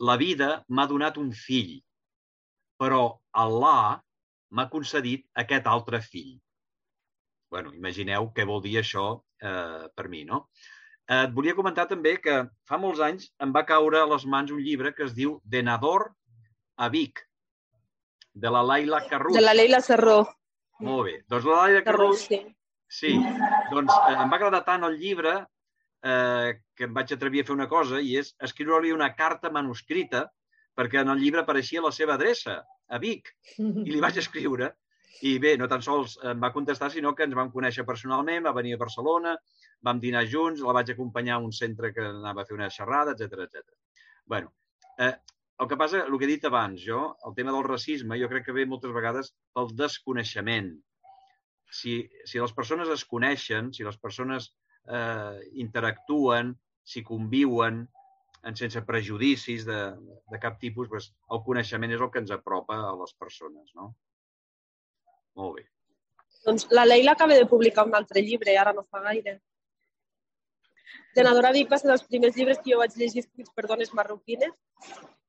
[0.00, 1.76] la vida m'ha donat un fill,
[2.80, 4.00] però Allah
[4.50, 6.40] m'ha concedit aquest altre fill.
[7.54, 10.48] bueno, imagineu què vol dir això eh, per mi, no?
[11.06, 14.50] Eh, et volia comentar també que fa molts anys em va caure a les mans
[14.50, 16.08] un llibre que es diu Denador
[16.74, 17.22] a Vic,
[18.34, 19.36] de la Laila Carrús.
[19.36, 20.24] De la Leila Serró.
[20.82, 21.16] Molt bé.
[21.30, 22.40] Doncs la Carrús sí.
[22.94, 23.12] Sí,
[23.72, 27.54] doncs eh, em va agradar tant el llibre eh, que em vaig atrevir a fer
[27.56, 30.28] una cosa i és escriure-li una carta manuscrita
[30.78, 32.60] perquè en el llibre apareixia la seva adreça,
[32.90, 34.72] a Vic, i li vaig escriure.
[35.24, 38.52] I bé, no tan sols em va contestar, sinó que ens vam conèixer personalment, va
[38.56, 39.36] venir a Barcelona,
[39.86, 43.14] vam dinar junts, la vaig acompanyar a un centre que anava a fer una xerrada,
[43.14, 43.62] etc etc.
[44.26, 44.52] bueno,
[44.98, 45.14] eh,
[45.60, 48.48] el que passa, el que he dit abans, jo, el tema del racisme, jo crec
[48.48, 50.74] que ve moltes vegades pel desconeixement
[51.74, 54.52] si, si les persones es coneixen, si les persones
[54.86, 57.82] eh, interactuen, si conviuen
[58.44, 59.80] en, sense prejudicis de,
[60.30, 63.94] de cap tipus, doncs el coneixement és el que ens apropa a les persones, no?
[65.40, 65.66] Molt bé.
[66.44, 69.38] Doncs la Leila acaba de publicar un altre llibre, ara no fa gaire.
[71.16, 74.52] Senadora Vic va ser dels primers llibres que jo vaig llegir escrits per dones marroquines,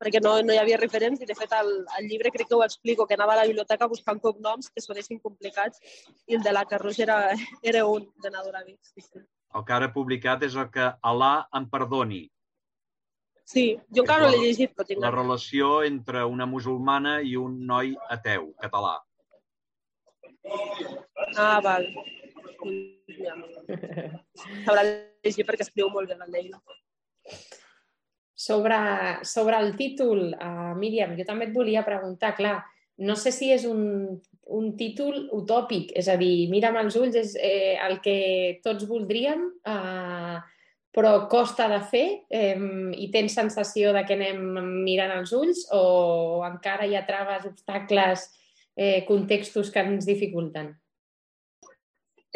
[0.02, 2.64] perquè no, no hi havia referents i, de fet, el, el llibre crec que ho
[2.66, 5.82] explico, que anava a la biblioteca buscant cognoms que sonessin complicats
[6.28, 7.20] i el de la Carruix era,
[7.64, 8.80] era un, de Nadora Vic.
[8.92, 9.24] Sí, sí.
[9.56, 12.26] El que ara he publicat és el que Allah em perdoni,
[13.48, 17.62] sí, jo encara no l'he llegit, però tinc la relació entre una musulmana i un
[17.70, 18.98] noi ateu, català.
[21.38, 21.88] Ah, val.
[23.16, 23.36] Ja.
[24.66, 26.60] S'haurà de llegir perquè escriu molt bé la Leila.
[28.36, 28.78] Sobre,
[29.24, 32.58] sobre el títol, uh, Míriam, jo també et volia preguntar, clar,
[32.98, 34.20] no sé si és un,
[34.56, 39.48] un títol utòpic, és a dir, mira'm als ulls és eh, el que tots voldríem,
[39.68, 40.38] eh,
[40.96, 42.56] però costa de fer eh,
[42.96, 44.42] i tens sensació de que anem
[44.86, 48.30] mirant als ulls o encara hi ha traves, obstacles,
[48.78, 50.72] eh, contextos que ens dificulten?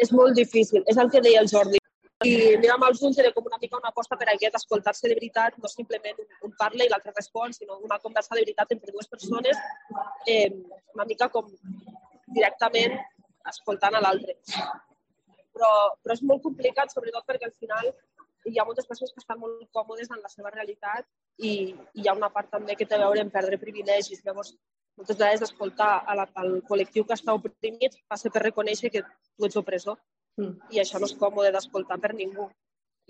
[0.00, 1.79] És molt difícil, és el que deia el Jordi.
[2.20, 5.54] I amb els ulls era com una mica una aposta per aquest escoltar-se de veritat,
[5.56, 9.08] no simplement un, un parla i l'altre respon, sinó una conversa de veritat entre dues
[9.08, 9.56] persones,
[10.28, 10.50] eh,
[10.94, 11.48] una mica com
[12.36, 12.98] directament
[13.52, 14.36] escoltant a l'altre.
[15.56, 17.88] Però, però és molt complicat, sobretot perquè al final
[18.50, 22.08] hi ha moltes persones que estan molt còmodes en la seva realitat i, i hi
[22.08, 24.20] ha una part també que té a veure amb perdre privilegis.
[24.28, 24.52] Llavors,
[25.00, 29.56] moltes vegades escoltar a al col·lectiu que està oprimit passa per reconèixer que tu ets
[29.56, 29.96] opressor
[30.74, 32.48] I això no és còmode d'escoltar per ningú.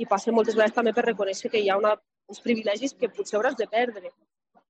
[0.01, 1.95] I passa moltes vegades també per reconèixer que hi ha una,
[2.31, 4.12] uns privilegis que potser hauràs de perdre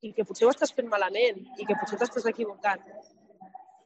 [0.06, 2.82] i que potser ho estàs fent malament i que potser t'estàs equivocant.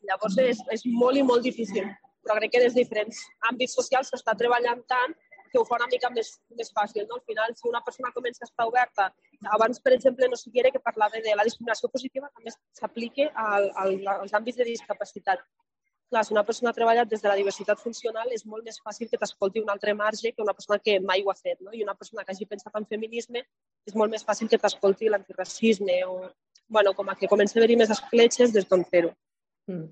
[0.08, 1.88] Llavors és, és molt i molt difícil,
[2.24, 5.16] però crec que des de diferents àmbits socials s'està treballant tant
[5.54, 7.04] que ho fa una mica més, més fàcil.
[7.08, 7.20] No?
[7.20, 9.10] Al final, si una persona comença a estar oberta,
[9.56, 13.94] abans, per exemple, no Siguera, que parlava de la discriminació positiva, també s'aplica al, al,
[14.16, 15.44] als àmbits de discapacitat.
[16.12, 19.08] Clar, si una persona ha treballat des de la diversitat funcional, és molt més fàcil
[19.10, 21.58] que t'escolti un altre marge que una persona que mai ho ha fet.
[21.60, 21.72] No?
[21.72, 23.42] I una persona que hagi pensat en feminisme
[23.88, 26.18] és molt més fàcil que t'escolti l'antiracisme o,
[26.68, 29.14] bueno, com a que comença a haver-hi més escletxes des d'on fer-ho.
[29.70, 29.88] Mm.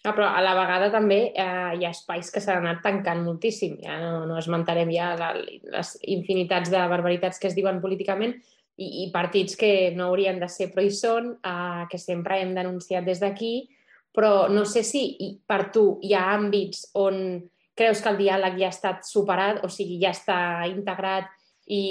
[0.00, 3.76] Ah, però a la vegada també eh, hi ha espais que s'han anat tancant moltíssim.
[3.84, 8.38] Ja no, no esmentarem ja la, les infinitats de barbaritats que es diuen políticament
[8.80, 12.54] i, i partits que no haurien de ser però hi són, uh, que sempre hem
[12.56, 13.68] denunciat des d'aquí,
[14.14, 15.04] però no sé si
[15.46, 17.40] per tu hi ha àmbits on
[17.76, 21.30] creus que el diàleg ja ha estat superat, o sigui, ja està integrat
[21.70, 21.82] i,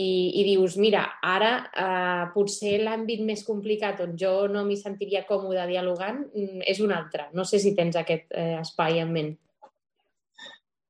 [0.41, 5.63] i dius, mira, ara eh, potser l'àmbit més complicat on jo no m'hi sentiria còmode
[5.69, 7.29] dialogant mm, és un altre.
[7.33, 9.31] No sé si tens aquest eh, espai en ment.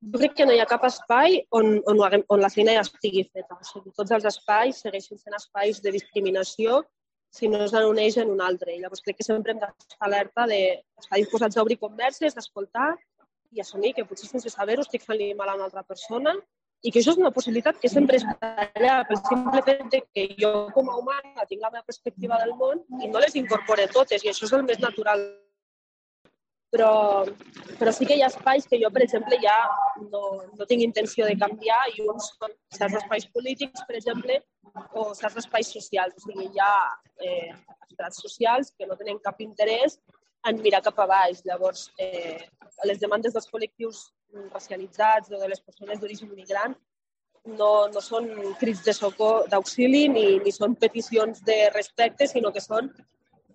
[0.00, 3.26] Jo crec que no hi ha cap espai on, on, on la feina ja estigui
[3.28, 3.58] feta.
[3.60, 6.80] O sigui, tots els espais segueixen sent espais de discriminació
[7.30, 8.74] si no es uneix en un altre.
[8.74, 12.94] I llavors crec que sempre hem d'estar alerta d'estar disposats a obrir converses, d'escoltar
[13.52, 16.34] i assumir que potser sense saber-ho estic fent mal a una altra persona
[16.82, 20.26] i que això és una possibilitat que sempre està allà pel simple fet de que
[20.40, 24.24] jo com a humana tinc la meva perspectiva del món i no les incorpore totes
[24.24, 25.26] i això és el més natural.
[26.70, 27.26] Però,
[27.80, 29.56] però sí que hi ha espais que jo, per exemple, ja
[30.12, 30.22] no,
[30.58, 34.38] no tinc intenció de canviar i uns són certs espais polítics, per exemple,
[34.94, 36.14] o certs espais socials.
[36.14, 36.74] O sigui, hi ha
[37.26, 37.50] eh,
[37.88, 39.98] estrats socials que no tenen cap interès
[40.46, 41.42] en mirar cap a baix.
[41.48, 42.38] Llavors, eh,
[42.86, 44.06] les demandes dels col·lectius
[44.54, 46.76] racialitzats o de les persones d'origen migrant
[47.46, 48.28] no, no són
[48.60, 52.90] crits de socor d'auxili ni, ni són peticions de respecte, sinó que són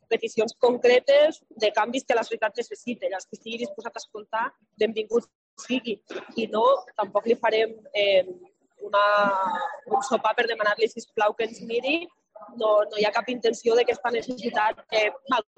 [0.09, 3.07] peticions concretes de canvis que la societat necessita.
[3.07, 4.45] Els que estigui disposat a escoltar,
[4.81, 5.27] benvingut
[5.65, 5.97] sigui.
[6.41, 6.65] I no,
[6.99, 8.25] tampoc li farem eh,
[8.85, 9.05] una,
[9.91, 12.03] un sopar per demanar-li, sisplau, que ens miri
[12.59, 15.05] no, no hi ha cap intenció d'aquesta necessitat de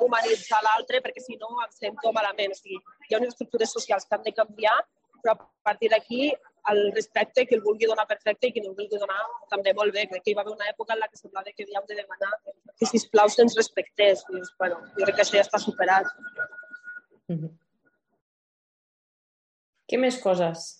[0.06, 2.54] humanitzar l'altre perquè si no em sento malament.
[2.54, 4.78] O sigui, hi ha unes estructures socials que han de canviar,
[5.22, 6.32] però a partir d'aquí
[6.72, 9.20] el respecte, que el vulgui donar perfecte i qui no el vulgui donar
[9.52, 10.08] també molt bé.
[10.12, 12.32] Crec que hi va haver una època en la que semblava que havíem de demanar
[12.46, 14.24] que, sisplau, se'ns respectés.
[14.34, 16.12] I, bueno, jo crec que això ja està superat.
[17.28, 17.52] Mm -hmm.
[19.88, 20.78] Què més coses?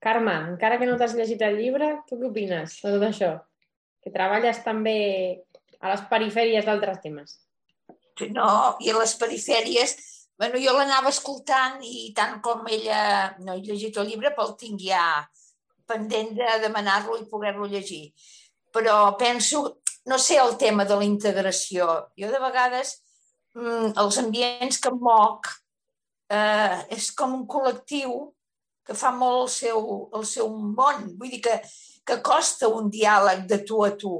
[0.00, 3.32] Carme, encara que no t'has llegit el llibre, tu què opines de tot això?
[4.04, 4.98] que treballes també
[5.80, 7.38] a les perifèries d'altres temes.
[8.30, 9.96] No, i a les perifèries,
[10.38, 14.56] bueno, jo l'anava escoltant i tant com ella no he llegit el llibre, però el
[14.60, 15.04] tinc ja
[15.86, 18.08] pendent de demanar-lo i poder-lo llegir.
[18.74, 19.64] Però penso,
[20.10, 21.88] no sé el tema de la integració.
[22.18, 22.96] Jo de vegades
[23.54, 25.50] mm, els ambients que moc
[26.32, 28.32] eh, és com un col·lectiu
[28.84, 31.12] que fa molt el seu, el seu món.
[31.20, 31.60] Vull dir que
[32.04, 34.14] que costa un diàleg de tu a tu.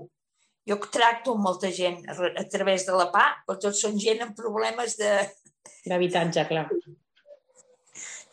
[0.64, 4.96] Jo tracto molta gent a través de la PA, però tots són gent amb problemes
[5.00, 5.10] de...
[5.84, 6.68] D'habitatge, clar.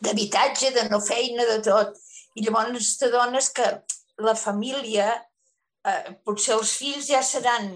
[0.02, 1.98] D'habitatge, de no feina, de tot.
[2.34, 3.66] I llavors t'adones que
[4.24, 5.10] la família,
[5.84, 7.70] eh, potser els fills ja seran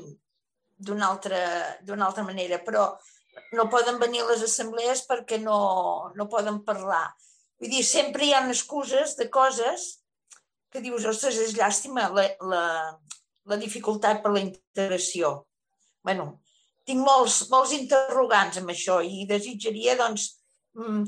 [0.76, 1.40] d'una altra,
[1.96, 2.88] altra manera, però
[3.52, 7.06] no poden venir a les assemblees perquè no, no poden parlar.
[7.60, 9.86] Vull dir, sempre hi ha excuses de coses
[10.72, 12.64] que dius, ostres, és llàstima la, la,
[13.48, 15.46] la dificultat per la integració.
[16.06, 16.40] bueno,
[16.86, 20.28] tinc molts, molts interrogants amb això i desitjaria, doncs,
[20.78, 21.04] mm,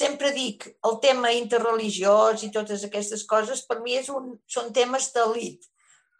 [0.00, 5.10] sempre dic, el tema interreligiós i totes aquestes coses, per mi és un, són temes
[5.14, 5.66] d'elit,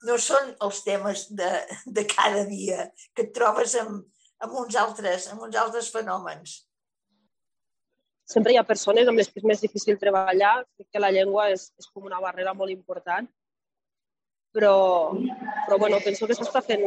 [0.06, 1.50] no són els temes de,
[1.86, 4.04] de cada dia que et trobes amb,
[4.44, 6.60] amb, uns altres, amb uns altres fenòmens
[8.26, 10.54] sempre hi ha persones amb les que és més difícil treballar.
[10.76, 13.28] Crec que la llengua és, és com una barrera molt important.
[14.56, 14.76] Però,
[15.66, 16.84] però bueno, penso que s'està fent,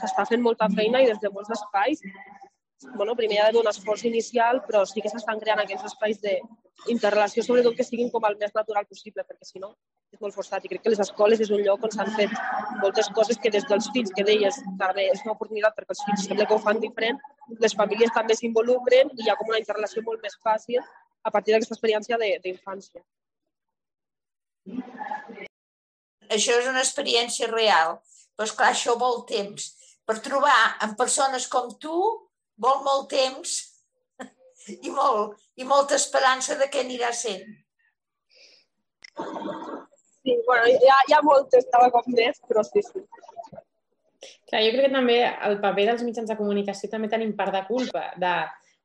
[0.00, 2.02] fent molta feina i des de molts espais
[2.96, 6.20] bueno, primer hi ha d'haver un esforç inicial, però sí que s'estan creant aquells espais
[6.22, 9.72] d'interrelació, sobretot que siguin com el més natural possible, perquè si no
[10.12, 10.64] és molt forçat.
[10.64, 12.34] I crec que les escoles és un lloc on s'han fet
[12.82, 16.26] moltes coses que des dels fills, que deies, també és una oportunitat perquè els fills
[16.28, 17.20] sembla que ho fan diferent,
[17.64, 20.82] les famílies també s'involucren i hi ha com una interrelació molt més fàcil
[21.24, 23.00] a partir d'aquesta experiència d'infància.
[26.34, 27.98] Això és una experiència real,
[28.34, 29.73] però esclar, això vol temps.
[30.04, 31.98] Per trobar amb persones com tu
[32.60, 33.54] vol molt temps
[34.86, 37.46] i, molt, i molta esperança de què anirà sent.
[40.24, 43.02] Sí, bueno, hi ha, hi ha moltes, estava com més, però sí, sí.
[44.48, 47.64] Clar, jo crec que també el paper dels mitjans de comunicació també tenim part de
[47.68, 48.34] culpa, de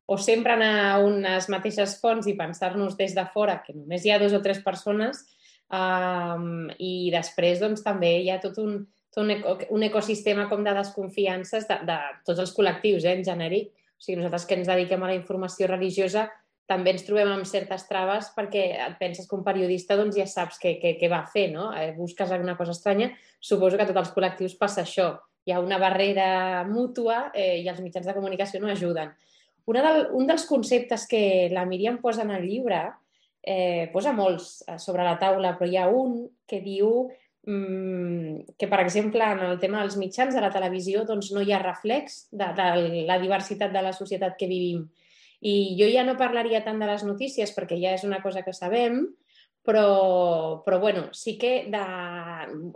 [0.10, 4.12] o sempre anar a unes mateixes fonts i pensar-nos des de fora que només hi
[4.12, 5.19] ha dos o tres persones
[5.69, 8.79] um, i després doncs, també hi ha tot un,
[9.13, 13.26] tot un, eco, un ecosistema com de desconfiances de, de tots els col·lectius, eh, en
[13.26, 13.72] genèric.
[14.00, 16.30] O sigui, nosaltres que ens dediquem a la informació religiosa
[16.69, 20.60] també ens trobem amb certes traves perquè et penses que un periodista doncs, ja saps
[20.62, 21.72] què, què, què va fer, no?
[21.74, 23.10] Eh, busques alguna cosa estranya.
[23.41, 25.15] Suposo que a tots els col·lectius passa això.
[25.48, 29.15] Hi ha una barrera mútua eh, i els mitjans de comunicació no ajuden.
[29.69, 32.84] Una del, un dels conceptes que la Míriam posa en el llibre,
[33.41, 37.10] eh, posa molts eh, sobre la taula, però hi ha un que diu
[37.45, 41.62] que, per exemple, en el tema dels mitjans de la televisió doncs no hi ha
[41.63, 44.86] reflex de, de la diversitat de la societat que vivim.
[45.39, 48.54] I jo ja no parlaria tant de les notícies perquè ja és una cosa que
[48.54, 49.06] sabem,
[49.63, 51.84] però, però bueno, sí que de...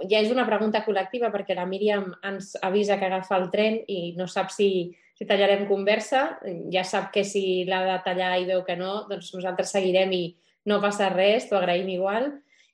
[0.09, 4.13] ja és una pregunta col·lectiva perquè la Míriam ens avisa que agafa el tren i
[4.17, 6.39] no sap si, si tallarem conversa.
[6.71, 10.23] Ja sap que si l'ha de tallar i veu que no, doncs nosaltres seguirem i
[10.69, 12.31] no passa res, t'ho agraïm igual.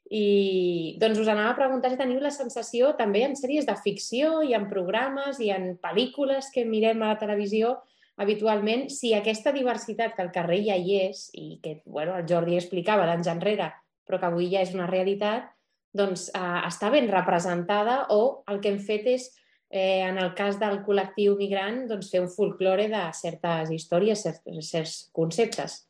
[0.10, 4.40] I doncs us anava a preguntar si teniu la sensació també en sèries de ficció
[4.42, 7.76] i en programes i en pel·lícules que mirem a la televisió
[8.20, 12.58] habitualment, si aquesta diversitat que al carrer ja hi és i que bueno, el Jordi
[12.58, 13.70] explicava d'anys enrere,
[14.06, 15.46] però que avui ja és una realitat,
[15.96, 19.30] doncs eh, està ben representada o el que hem fet és,
[19.70, 24.44] eh, en el cas del col·lectiu migrant, doncs fer un folklore de certes històries, certs,
[24.68, 25.84] certs conceptes.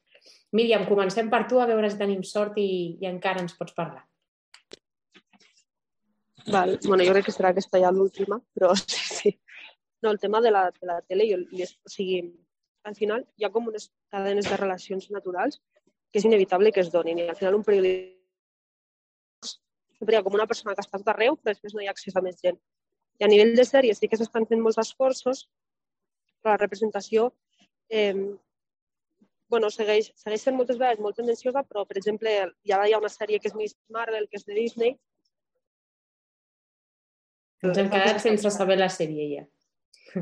[0.51, 4.08] Míriam, comencem per tu a veure si tenim sort i, i encara ens pots parlar.
[6.51, 6.79] Val.
[6.85, 9.31] Bueno, jo crec que serà aquesta ja l'última, però sí, sí.
[10.01, 12.21] No, el tema de la, de la tele, jo, o sigui,
[12.87, 15.59] al final hi ha com unes cadenes de relacions naturals
[16.09, 17.19] que és inevitable que es donin.
[17.19, 18.17] I al final un periodista
[20.09, 22.15] hi ha com una persona que està tot arreu, però després no hi ha accés
[22.15, 22.59] a més gent.
[23.19, 25.47] I a nivell de sèries sí que s'estan fent molts esforços,
[26.39, 27.33] però la representació
[27.91, 28.15] eh,
[29.49, 32.31] bueno, segueix, segueix sent moltes vegades molt tendenciosa, però, per exemple,
[32.69, 34.95] ja hi ha una sèrie que és Miss Marvel, que és de Disney,
[37.63, 39.43] ens hem quedat sense saber la sèrie ja.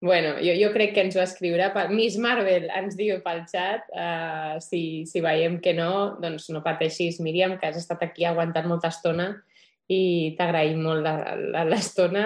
[0.00, 1.70] bueno, jo, jo crec que ens ho escriurà.
[1.92, 7.20] Miss Marvel ens diu pel xat, uh, si, si veiem que no, doncs no pateixis,
[7.24, 9.32] Míriam, que has estat aquí aguantant molta estona
[9.88, 11.06] i t'agraïm molt
[11.70, 12.24] l'estona.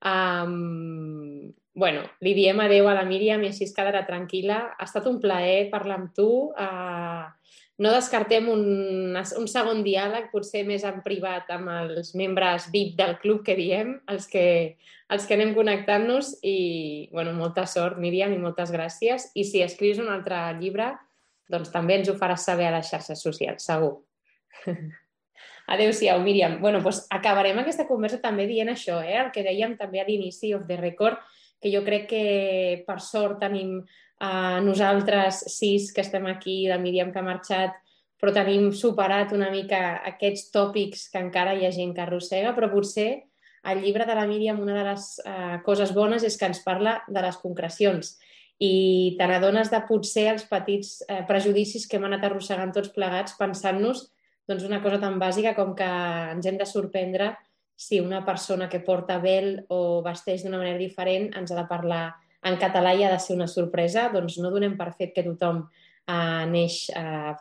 [0.00, 4.60] Um, bueno, li diem adeu a la Míriam i així es quedarà tranquil·la.
[4.78, 6.30] Ha estat un plaer parlar amb tu.
[6.54, 7.26] Uh,
[7.80, 13.14] no descartem un, un segon diàleg, potser més en privat amb els membres VIP del
[13.22, 14.44] club que diem, els que,
[15.08, 19.30] els que anem connectant-nos i bueno, molta sort, Míriam, i moltes gràcies.
[19.32, 20.92] I si escrius un altre llibre,
[21.50, 23.96] doncs també ens ho faràs saber a les xarxes socials, segur.
[25.72, 26.58] Adéu-siau, Míriam.
[26.60, 29.16] Bueno, doncs acabarem aquesta conversa també dient això, eh?
[29.24, 31.16] el que dèiem també a l'inici of the record,
[31.60, 32.24] que jo crec que
[32.84, 33.78] per sort tenim
[34.20, 37.78] Uh, nosaltres sis que estem aquí, la Míriam que ha marxat,
[38.20, 42.68] però tenim superat una mica aquests tòpics que encara hi ha gent que arrossega, però
[42.68, 43.08] potser
[43.72, 46.98] el llibre de la Míriam una de les uh, coses bones és que ens parla
[47.08, 48.14] de les concrecions.
[48.60, 53.38] I te n'adones de potser els petits uh, prejudicis que hem anat arrossegant tots plegats
[53.40, 54.10] pensant-nos
[54.50, 55.88] doncs, una cosa tan bàsica com que
[56.34, 57.34] ens hem de sorprendre
[57.80, 62.04] si una persona que porta vel o vesteix d'una manera diferent ens ha de parlar
[62.46, 65.64] en català hi ha de ser una sorpresa, doncs no donem per fet que tothom
[66.08, 67.34] eh, neix eh,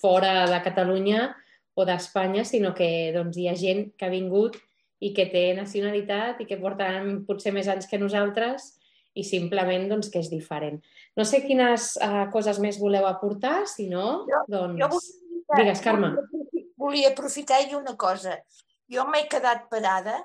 [0.00, 1.28] fora de Catalunya
[1.76, 4.56] o d'Espanya, sinó que doncs, hi ha gent que ha vingut
[5.04, 8.72] i que té nacionalitat i que porten potser més anys que nosaltres
[9.16, 10.80] i simplement doncs, que és diferent.
[11.16, 14.80] No sé quines uh, coses més voleu aportar, si no, jo, doncs...
[14.80, 16.12] Jo volia, Digues, Carme.
[16.80, 18.36] Volia aprofitar i una cosa.
[18.92, 20.18] Jo m'he quedat parada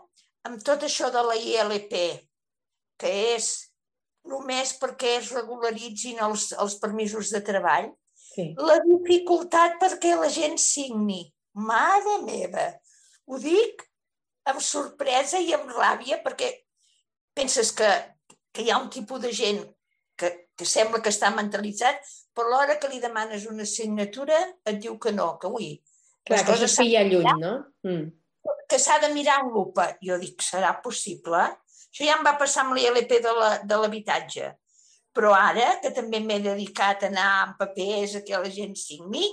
[0.47, 1.93] amb tot això de la ILP,
[3.01, 3.51] que és
[4.29, 8.51] només perquè es regularitzin els, els permisos de treball, sí.
[8.57, 11.23] la dificultat perquè la gent signi.
[11.57, 12.69] Mare meva!
[13.27, 13.83] Ho dic
[14.49, 16.51] amb sorpresa i amb ràbia perquè
[17.37, 17.89] penses que,
[18.53, 19.61] que hi ha un tipus de gent
[20.17, 22.01] que, que sembla que està mentalitzat,
[22.35, 25.73] però l'hora que li demanes una signatura et diu que no, que ui.
[26.27, 27.53] Clar, que això ja lluny, no?
[27.87, 28.09] Mm.
[28.69, 29.87] Que s'ha de mirar en lupa.
[30.05, 31.41] Jo dic, serà possible?
[31.91, 33.17] Això ja em va passar amb l'ILP
[33.67, 34.53] de l'habitatge.
[35.11, 39.27] Però ara, que també m'he dedicat a anar amb papers a que la gent signi,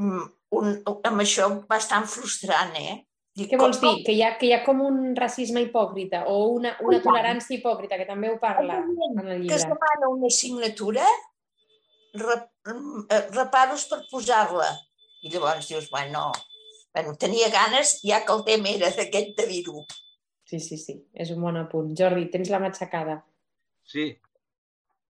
[0.00, 0.24] mm,
[0.56, 0.70] un,
[1.04, 2.96] amb això bastant frustrant, eh?
[3.36, 4.04] Dic, Què vols com, dir?
[4.06, 8.00] Que hi, ha, que hi ha com un racisme hipòcrita o una, una tolerància hipòcrita,
[8.00, 9.50] que també ho parla en el llibre.
[9.52, 11.04] Que es demana una signatura,
[12.16, 14.70] rep, mm, eh, reparos per posar-la.
[15.22, 16.30] I llavors dius, bueno,
[16.94, 19.84] bueno, tenia ganes, ja que el tema era d'aquest de dir-ho.
[20.50, 21.92] Sí, sí, sí, és un bon apunt.
[21.98, 23.20] Jordi, tens la matxacada.
[23.86, 24.06] Sí.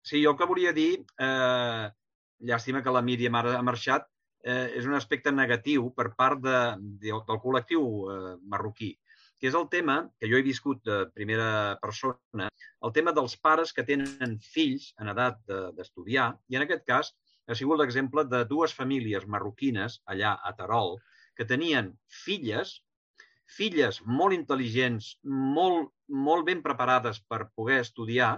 [0.05, 0.91] Sí, jo el que volia dir,
[1.28, 1.86] eh,
[2.49, 4.05] llàstima que la Míriam ara ha marxat,
[4.43, 6.60] eh, és un aspecte negatiu per part de,
[7.01, 8.91] de, del col·lectiu eh, marroquí,
[9.39, 12.51] que és el tema, que jo he viscut de primera persona,
[12.86, 15.41] el tema dels pares que tenen fills en edat
[15.80, 17.14] d'estudiar, de, i en aquest cas
[17.47, 20.99] ha sigut l'exemple de dues famílies marroquines allà a Terol,
[21.34, 22.84] que tenien filles
[23.50, 28.38] filles molt intel·ligents, molt, molt ben preparades per poder estudiar,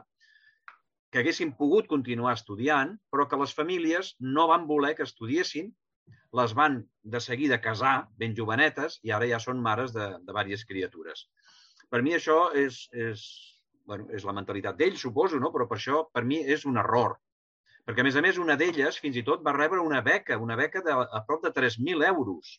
[1.11, 5.71] que haguessin pogut continuar estudiant, però que les famílies no van voler que estudiessin
[6.35, 10.65] les van de seguida casar, ben jovenetes, i ara ja són mares de, de diverses
[10.67, 11.27] criatures.
[11.89, 13.23] Per mi això és, és,
[13.87, 15.53] bueno, és la mentalitat d'ells, suposo, no?
[15.53, 17.15] però per això per mi és un error.
[17.85, 20.57] Perquè, a més a més, una d'elles fins i tot va rebre una beca, una
[20.57, 22.57] beca de a prop de 3.000 euros.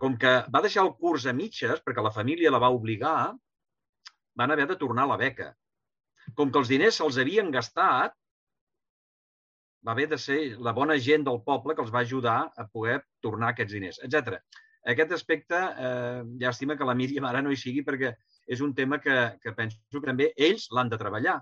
[0.00, 3.34] Com que va deixar el curs a mitges, perquè la família la va obligar,
[4.34, 5.52] van haver de tornar la beca.
[6.34, 8.14] Com que els diners se'ls havien gastat,
[9.84, 13.00] va haver de ser la bona gent del poble que els va ajudar a poder
[13.22, 14.38] tornar aquests diners, etc.
[14.92, 18.14] Aquest aspecte, eh, llàstima que la Míriam ara no hi sigui perquè
[18.56, 21.38] és un tema que, que penso que també ells l'han de treballar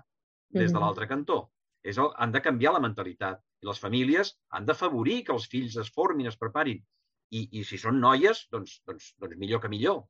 [0.53, 1.39] des de l'altre cantó.
[1.83, 3.41] És el, han de canviar la mentalitat.
[3.63, 6.79] I les famílies han d'afavorir que els fills es formin, es preparin.
[7.31, 10.03] I, i si són noies, doncs, doncs, doncs millor que millor.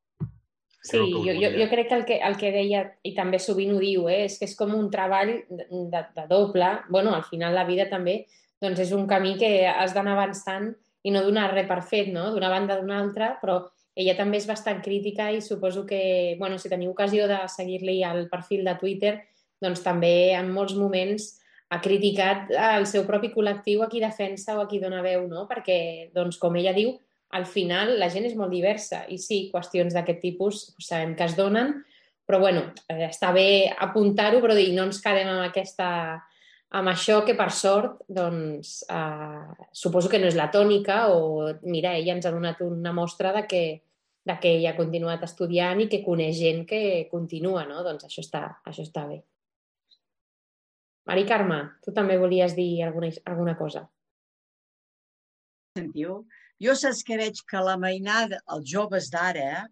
[0.83, 3.79] Sí, jo, jo, jo crec que el, que el que deia, i també sovint ho
[3.79, 6.71] diu, eh, és que és com un treball de, de, de doble.
[6.89, 8.25] bueno, al final la vida també
[8.59, 12.31] doncs és un camí que has d'anar avançant i no donar res per fet, no?
[12.31, 13.61] d'una banda d'una altra, però
[13.95, 18.27] ella també és bastant crítica i suposo que, bueno, si teniu ocasió de seguir-li al
[18.31, 19.13] perfil de Twitter,
[19.61, 21.37] doncs també en molts moments
[21.73, 25.47] ha criticat el seu propi col·lectiu a qui defensa o a qui dona veu, no?
[25.49, 26.93] perquè, doncs, com ella diu,
[27.33, 31.33] al final la gent és molt diversa i sí, qüestions d'aquest tipus sabem que es
[31.39, 31.79] donen,
[32.29, 35.89] però bueno, eh, està bé apuntar-ho, però dir, no ens quedem amb aquesta
[36.73, 41.97] amb això que per sort doncs, eh, suposo que no és la tònica o mira,
[41.97, 43.65] ella ens ha donat una mostra de que,
[44.25, 47.83] de que ella ha continuat estudiant i que coneix gent que continua, no?
[47.85, 49.21] Doncs això està, això està bé.
[51.09, 53.83] Mari Carme, tu també volies dir alguna, alguna cosa.
[55.77, 56.21] Sentiu?
[56.63, 59.65] Jo saps que veig que la mainada, els joves d'ara,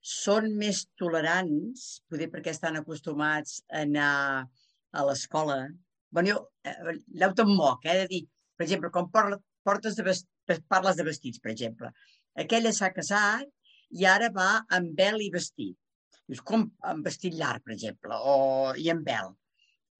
[0.00, 4.12] són més tolerants, poder perquè estan acostumats a anar
[4.90, 5.58] a l'escola.
[6.10, 8.22] Bueno, jo, eh, l'auto em moc, eh, de dir,
[8.56, 10.26] per exemple, quan portes de vest...
[10.72, 11.92] parles de vestits, per exemple.
[12.44, 13.46] Aquella s'ha casat
[14.00, 15.76] i ara va amb vel i vestit.
[16.26, 18.34] Dius, com amb vestit llarg, per exemple, o,
[18.74, 19.30] i amb vel.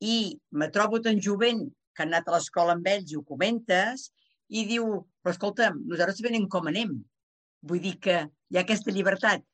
[0.01, 0.16] I
[0.57, 4.09] me trobo tan jovent que han anat a l'escola amb ells i ho comentes,
[4.51, 4.86] i diu,
[5.22, 6.96] però escolta'm, nosaltres venim com anem.
[7.68, 9.44] Vull dir que hi ha aquesta llibertat.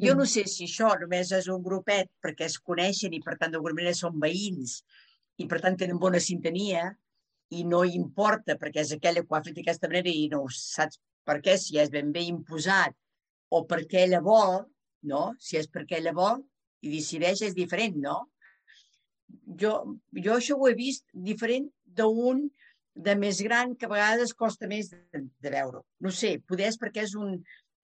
[0.00, 0.32] Jo no mm.
[0.32, 3.98] sé si això només és un grupet perquè es coneixen i per tant d'alguna manera
[3.98, 4.80] són veïns
[5.42, 6.86] i per tant tenen bona sintonia
[7.52, 11.00] i no importa perquè és aquella que ho ha fet d'aquesta manera i no saps
[11.26, 12.94] per què, si és ben bé imposat
[13.52, 14.62] o perquè ella vol,
[15.10, 15.22] no?
[15.38, 16.40] Si és perquè ella vol
[16.86, 18.16] i decideix és diferent, no?
[19.60, 19.74] Jo,
[20.14, 22.46] jo això ho he vist diferent d'un
[22.94, 25.82] de més gran que a vegades costa més de, de veure.
[26.00, 27.36] No sé, poder és perquè és un...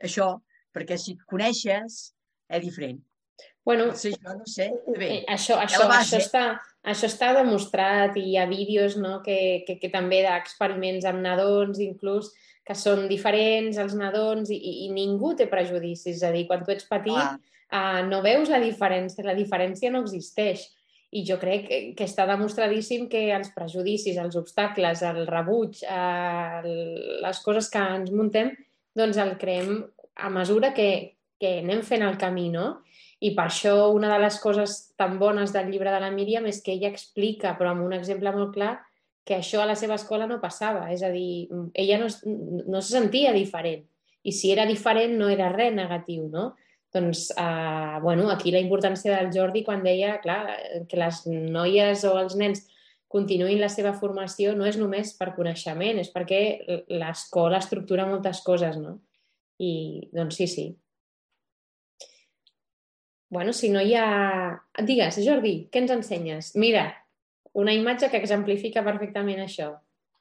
[0.02, 0.34] Això,
[0.76, 2.00] perquè si et coneixes,
[2.52, 2.98] és diferent.
[3.66, 4.68] Bueno, sí, això no sé.
[4.94, 6.42] Bé, eh, això, això, això, està,
[6.86, 11.80] això està demostrat i hi ha vídeos no, que, que, que també d'experiments amb nadons,
[11.82, 12.30] inclús,
[12.66, 16.20] que són diferents els nadons i, i, i ningú té prejudicis.
[16.20, 20.04] És a dir, quan tu ets petit, uh, no veus la diferència, la diferència no
[20.06, 20.68] existeix
[21.16, 26.74] i jo crec que està demostradíssim que els prejudicis, els obstacles, el rebuig, eh,
[27.24, 28.52] les coses que ens muntem,
[28.96, 29.78] doncs el creem
[30.16, 30.90] a mesura que,
[31.40, 32.82] que anem fent el camí, no?
[33.24, 36.60] I per això una de les coses tan bones del llibre de la Míriam és
[36.64, 38.74] que ella explica, però amb un exemple molt clar,
[39.26, 40.90] que això a la seva escola no passava.
[40.92, 42.10] És a dir, ella no,
[42.68, 43.86] no se sentia diferent.
[44.26, 46.50] I si era diferent no era res negatiu, no?
[46.94, 50.56] Doncs, eh, bueno, aquí la importància del Jordi quan deia, clar,
[50.88, 52.64] que les noies o els nens
[53.12, 56.40] continuïn la seva formació no és només per coneixement, és perquè
[56.88, 58.98] l'escola estructura moltes coses, no?
[59.62, 59.72] I,
[60.12, 60.66] doncs sí, sí.
[63.30, 64.06] Bueno, si no hi ha...
[64.86, 66.52] Digues, Jordi, què ens ensenyes?
[66.60, 66.86] Mira,
[67.58, 69.72] una imatge que exemplifica perfectament això.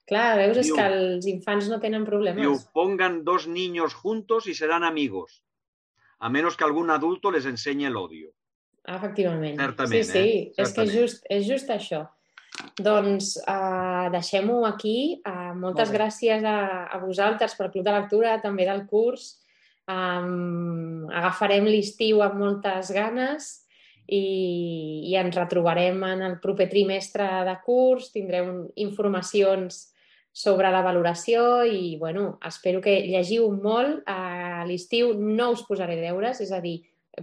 [0.10, 2.46] Clar, veus, és que els infants no tenen problemes.
[2.46, 5.45] Diu, pongan dos niños juntos y serán amigos
[6.20, 8.32] a menos que algun adulto les ensenyi l'odio.
[8.86, 9.58] Efectivament.
[9.60, 10.62] Certament, sí, sí, eh?
[10.62, 12.06] és que just, és just això.
[12.80, 15.22] Doncs uh, deixem-ho aquí.
[15.26, 19.36] Uh, moltes Molt gràcies a, a vosaltres per Club de Lectura, també del curs.
[19.86, 23.52] Um, agafarem l'estiu amb moltes ganes
[24.08, 28.12] i, i ens retrobarem en el proper trimestre de curs.
[28.14, 29.88] Tindrem informacions
[30.36, 34.04] sobre la valoració i, bueno, espero que llegiu molt.
[34.06, 36.82] A l'estiu no us posaré deures, és a dir,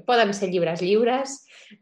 [0.09, 1.35] poden ser llibres lliures,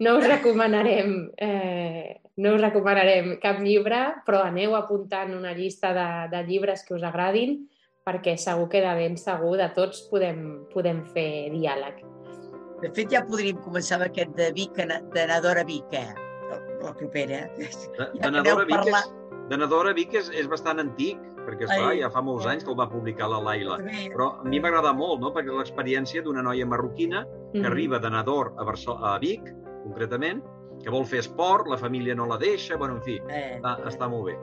[0.02, 6.08] no us recomanarem, eh, no us recomanarem cap llibre, però aneu apuntant una llista de,
[6.34, 7.60] de llibres que us agradin,
[8.02, 12.02] perquè segur que de ben segur de tots podem, podem fer diàleg.
[12.82, 14.74] De fet, ja podríem començar amb aquest de Vic,
[15.14, 16.08] de Nadora Vic, eh?
[16.82, 17.44] la propera.
[17.54, 19.06] Ja de Nadora Vic parlar...
[19.06, 19.19] és
[19.50, 22.76] de Nadora Vic és, és bastant antic, perquè esclar, ja fa molts anys que el
[22.78, 23.78] va publicar la Laila.
[24.12, 27.66] Però a mi m'agrada molt, no?, perquè l'experiència d'una noia marroquina que Mhm.
[27.66, 29.42] arriba de Nador a, Barço a Vic,
[29.82, 30.42] concretament,
[30.84, 34.08] que vol fer esport, la família no la deixa, bueno, en fi, Eh, està, està
[34.08, 34.38] molt bé.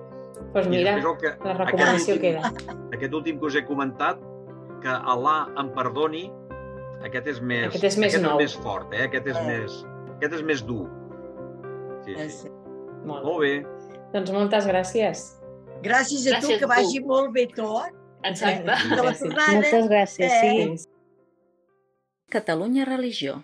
[0.54, 2.52] Doncs I mira, el que, la recomanació últim- queda.
[2.94, 4.20] aquest últim que us he comentat,
[4.82, 6.32] que Alà em perdoni,
[7.04, 8.40] aquest és més, Aquest és més aquest nou.
[8.40, 9.06] és més fort, eh?
[9.06, 9.48] aquest, és Eh.
[9.48, 9.86] més,
[10.18, 10.88] aquest és més dur.
[12.04, 12.38] Sí, eh, sí.
[12.44, 12.50] sí.
[13.06, 13.24] Molt.
[13.24, 13.66] Molt bé.
[14.14, 15.24] Doncs moltes gràcies.
[15.84, 17.08] Gràcies a tu, Gràcies que a vagi tu.
[17.08, 17.92] molt bé tot.
[18.24, 18.64] Exacte.
[18.96, 19.54] Gràcies.
[19.54, 20.78] Moltes gràcies, Eh.
[20.78, 20.88] sí.
[22.30, 23.44] Catalunya Religió.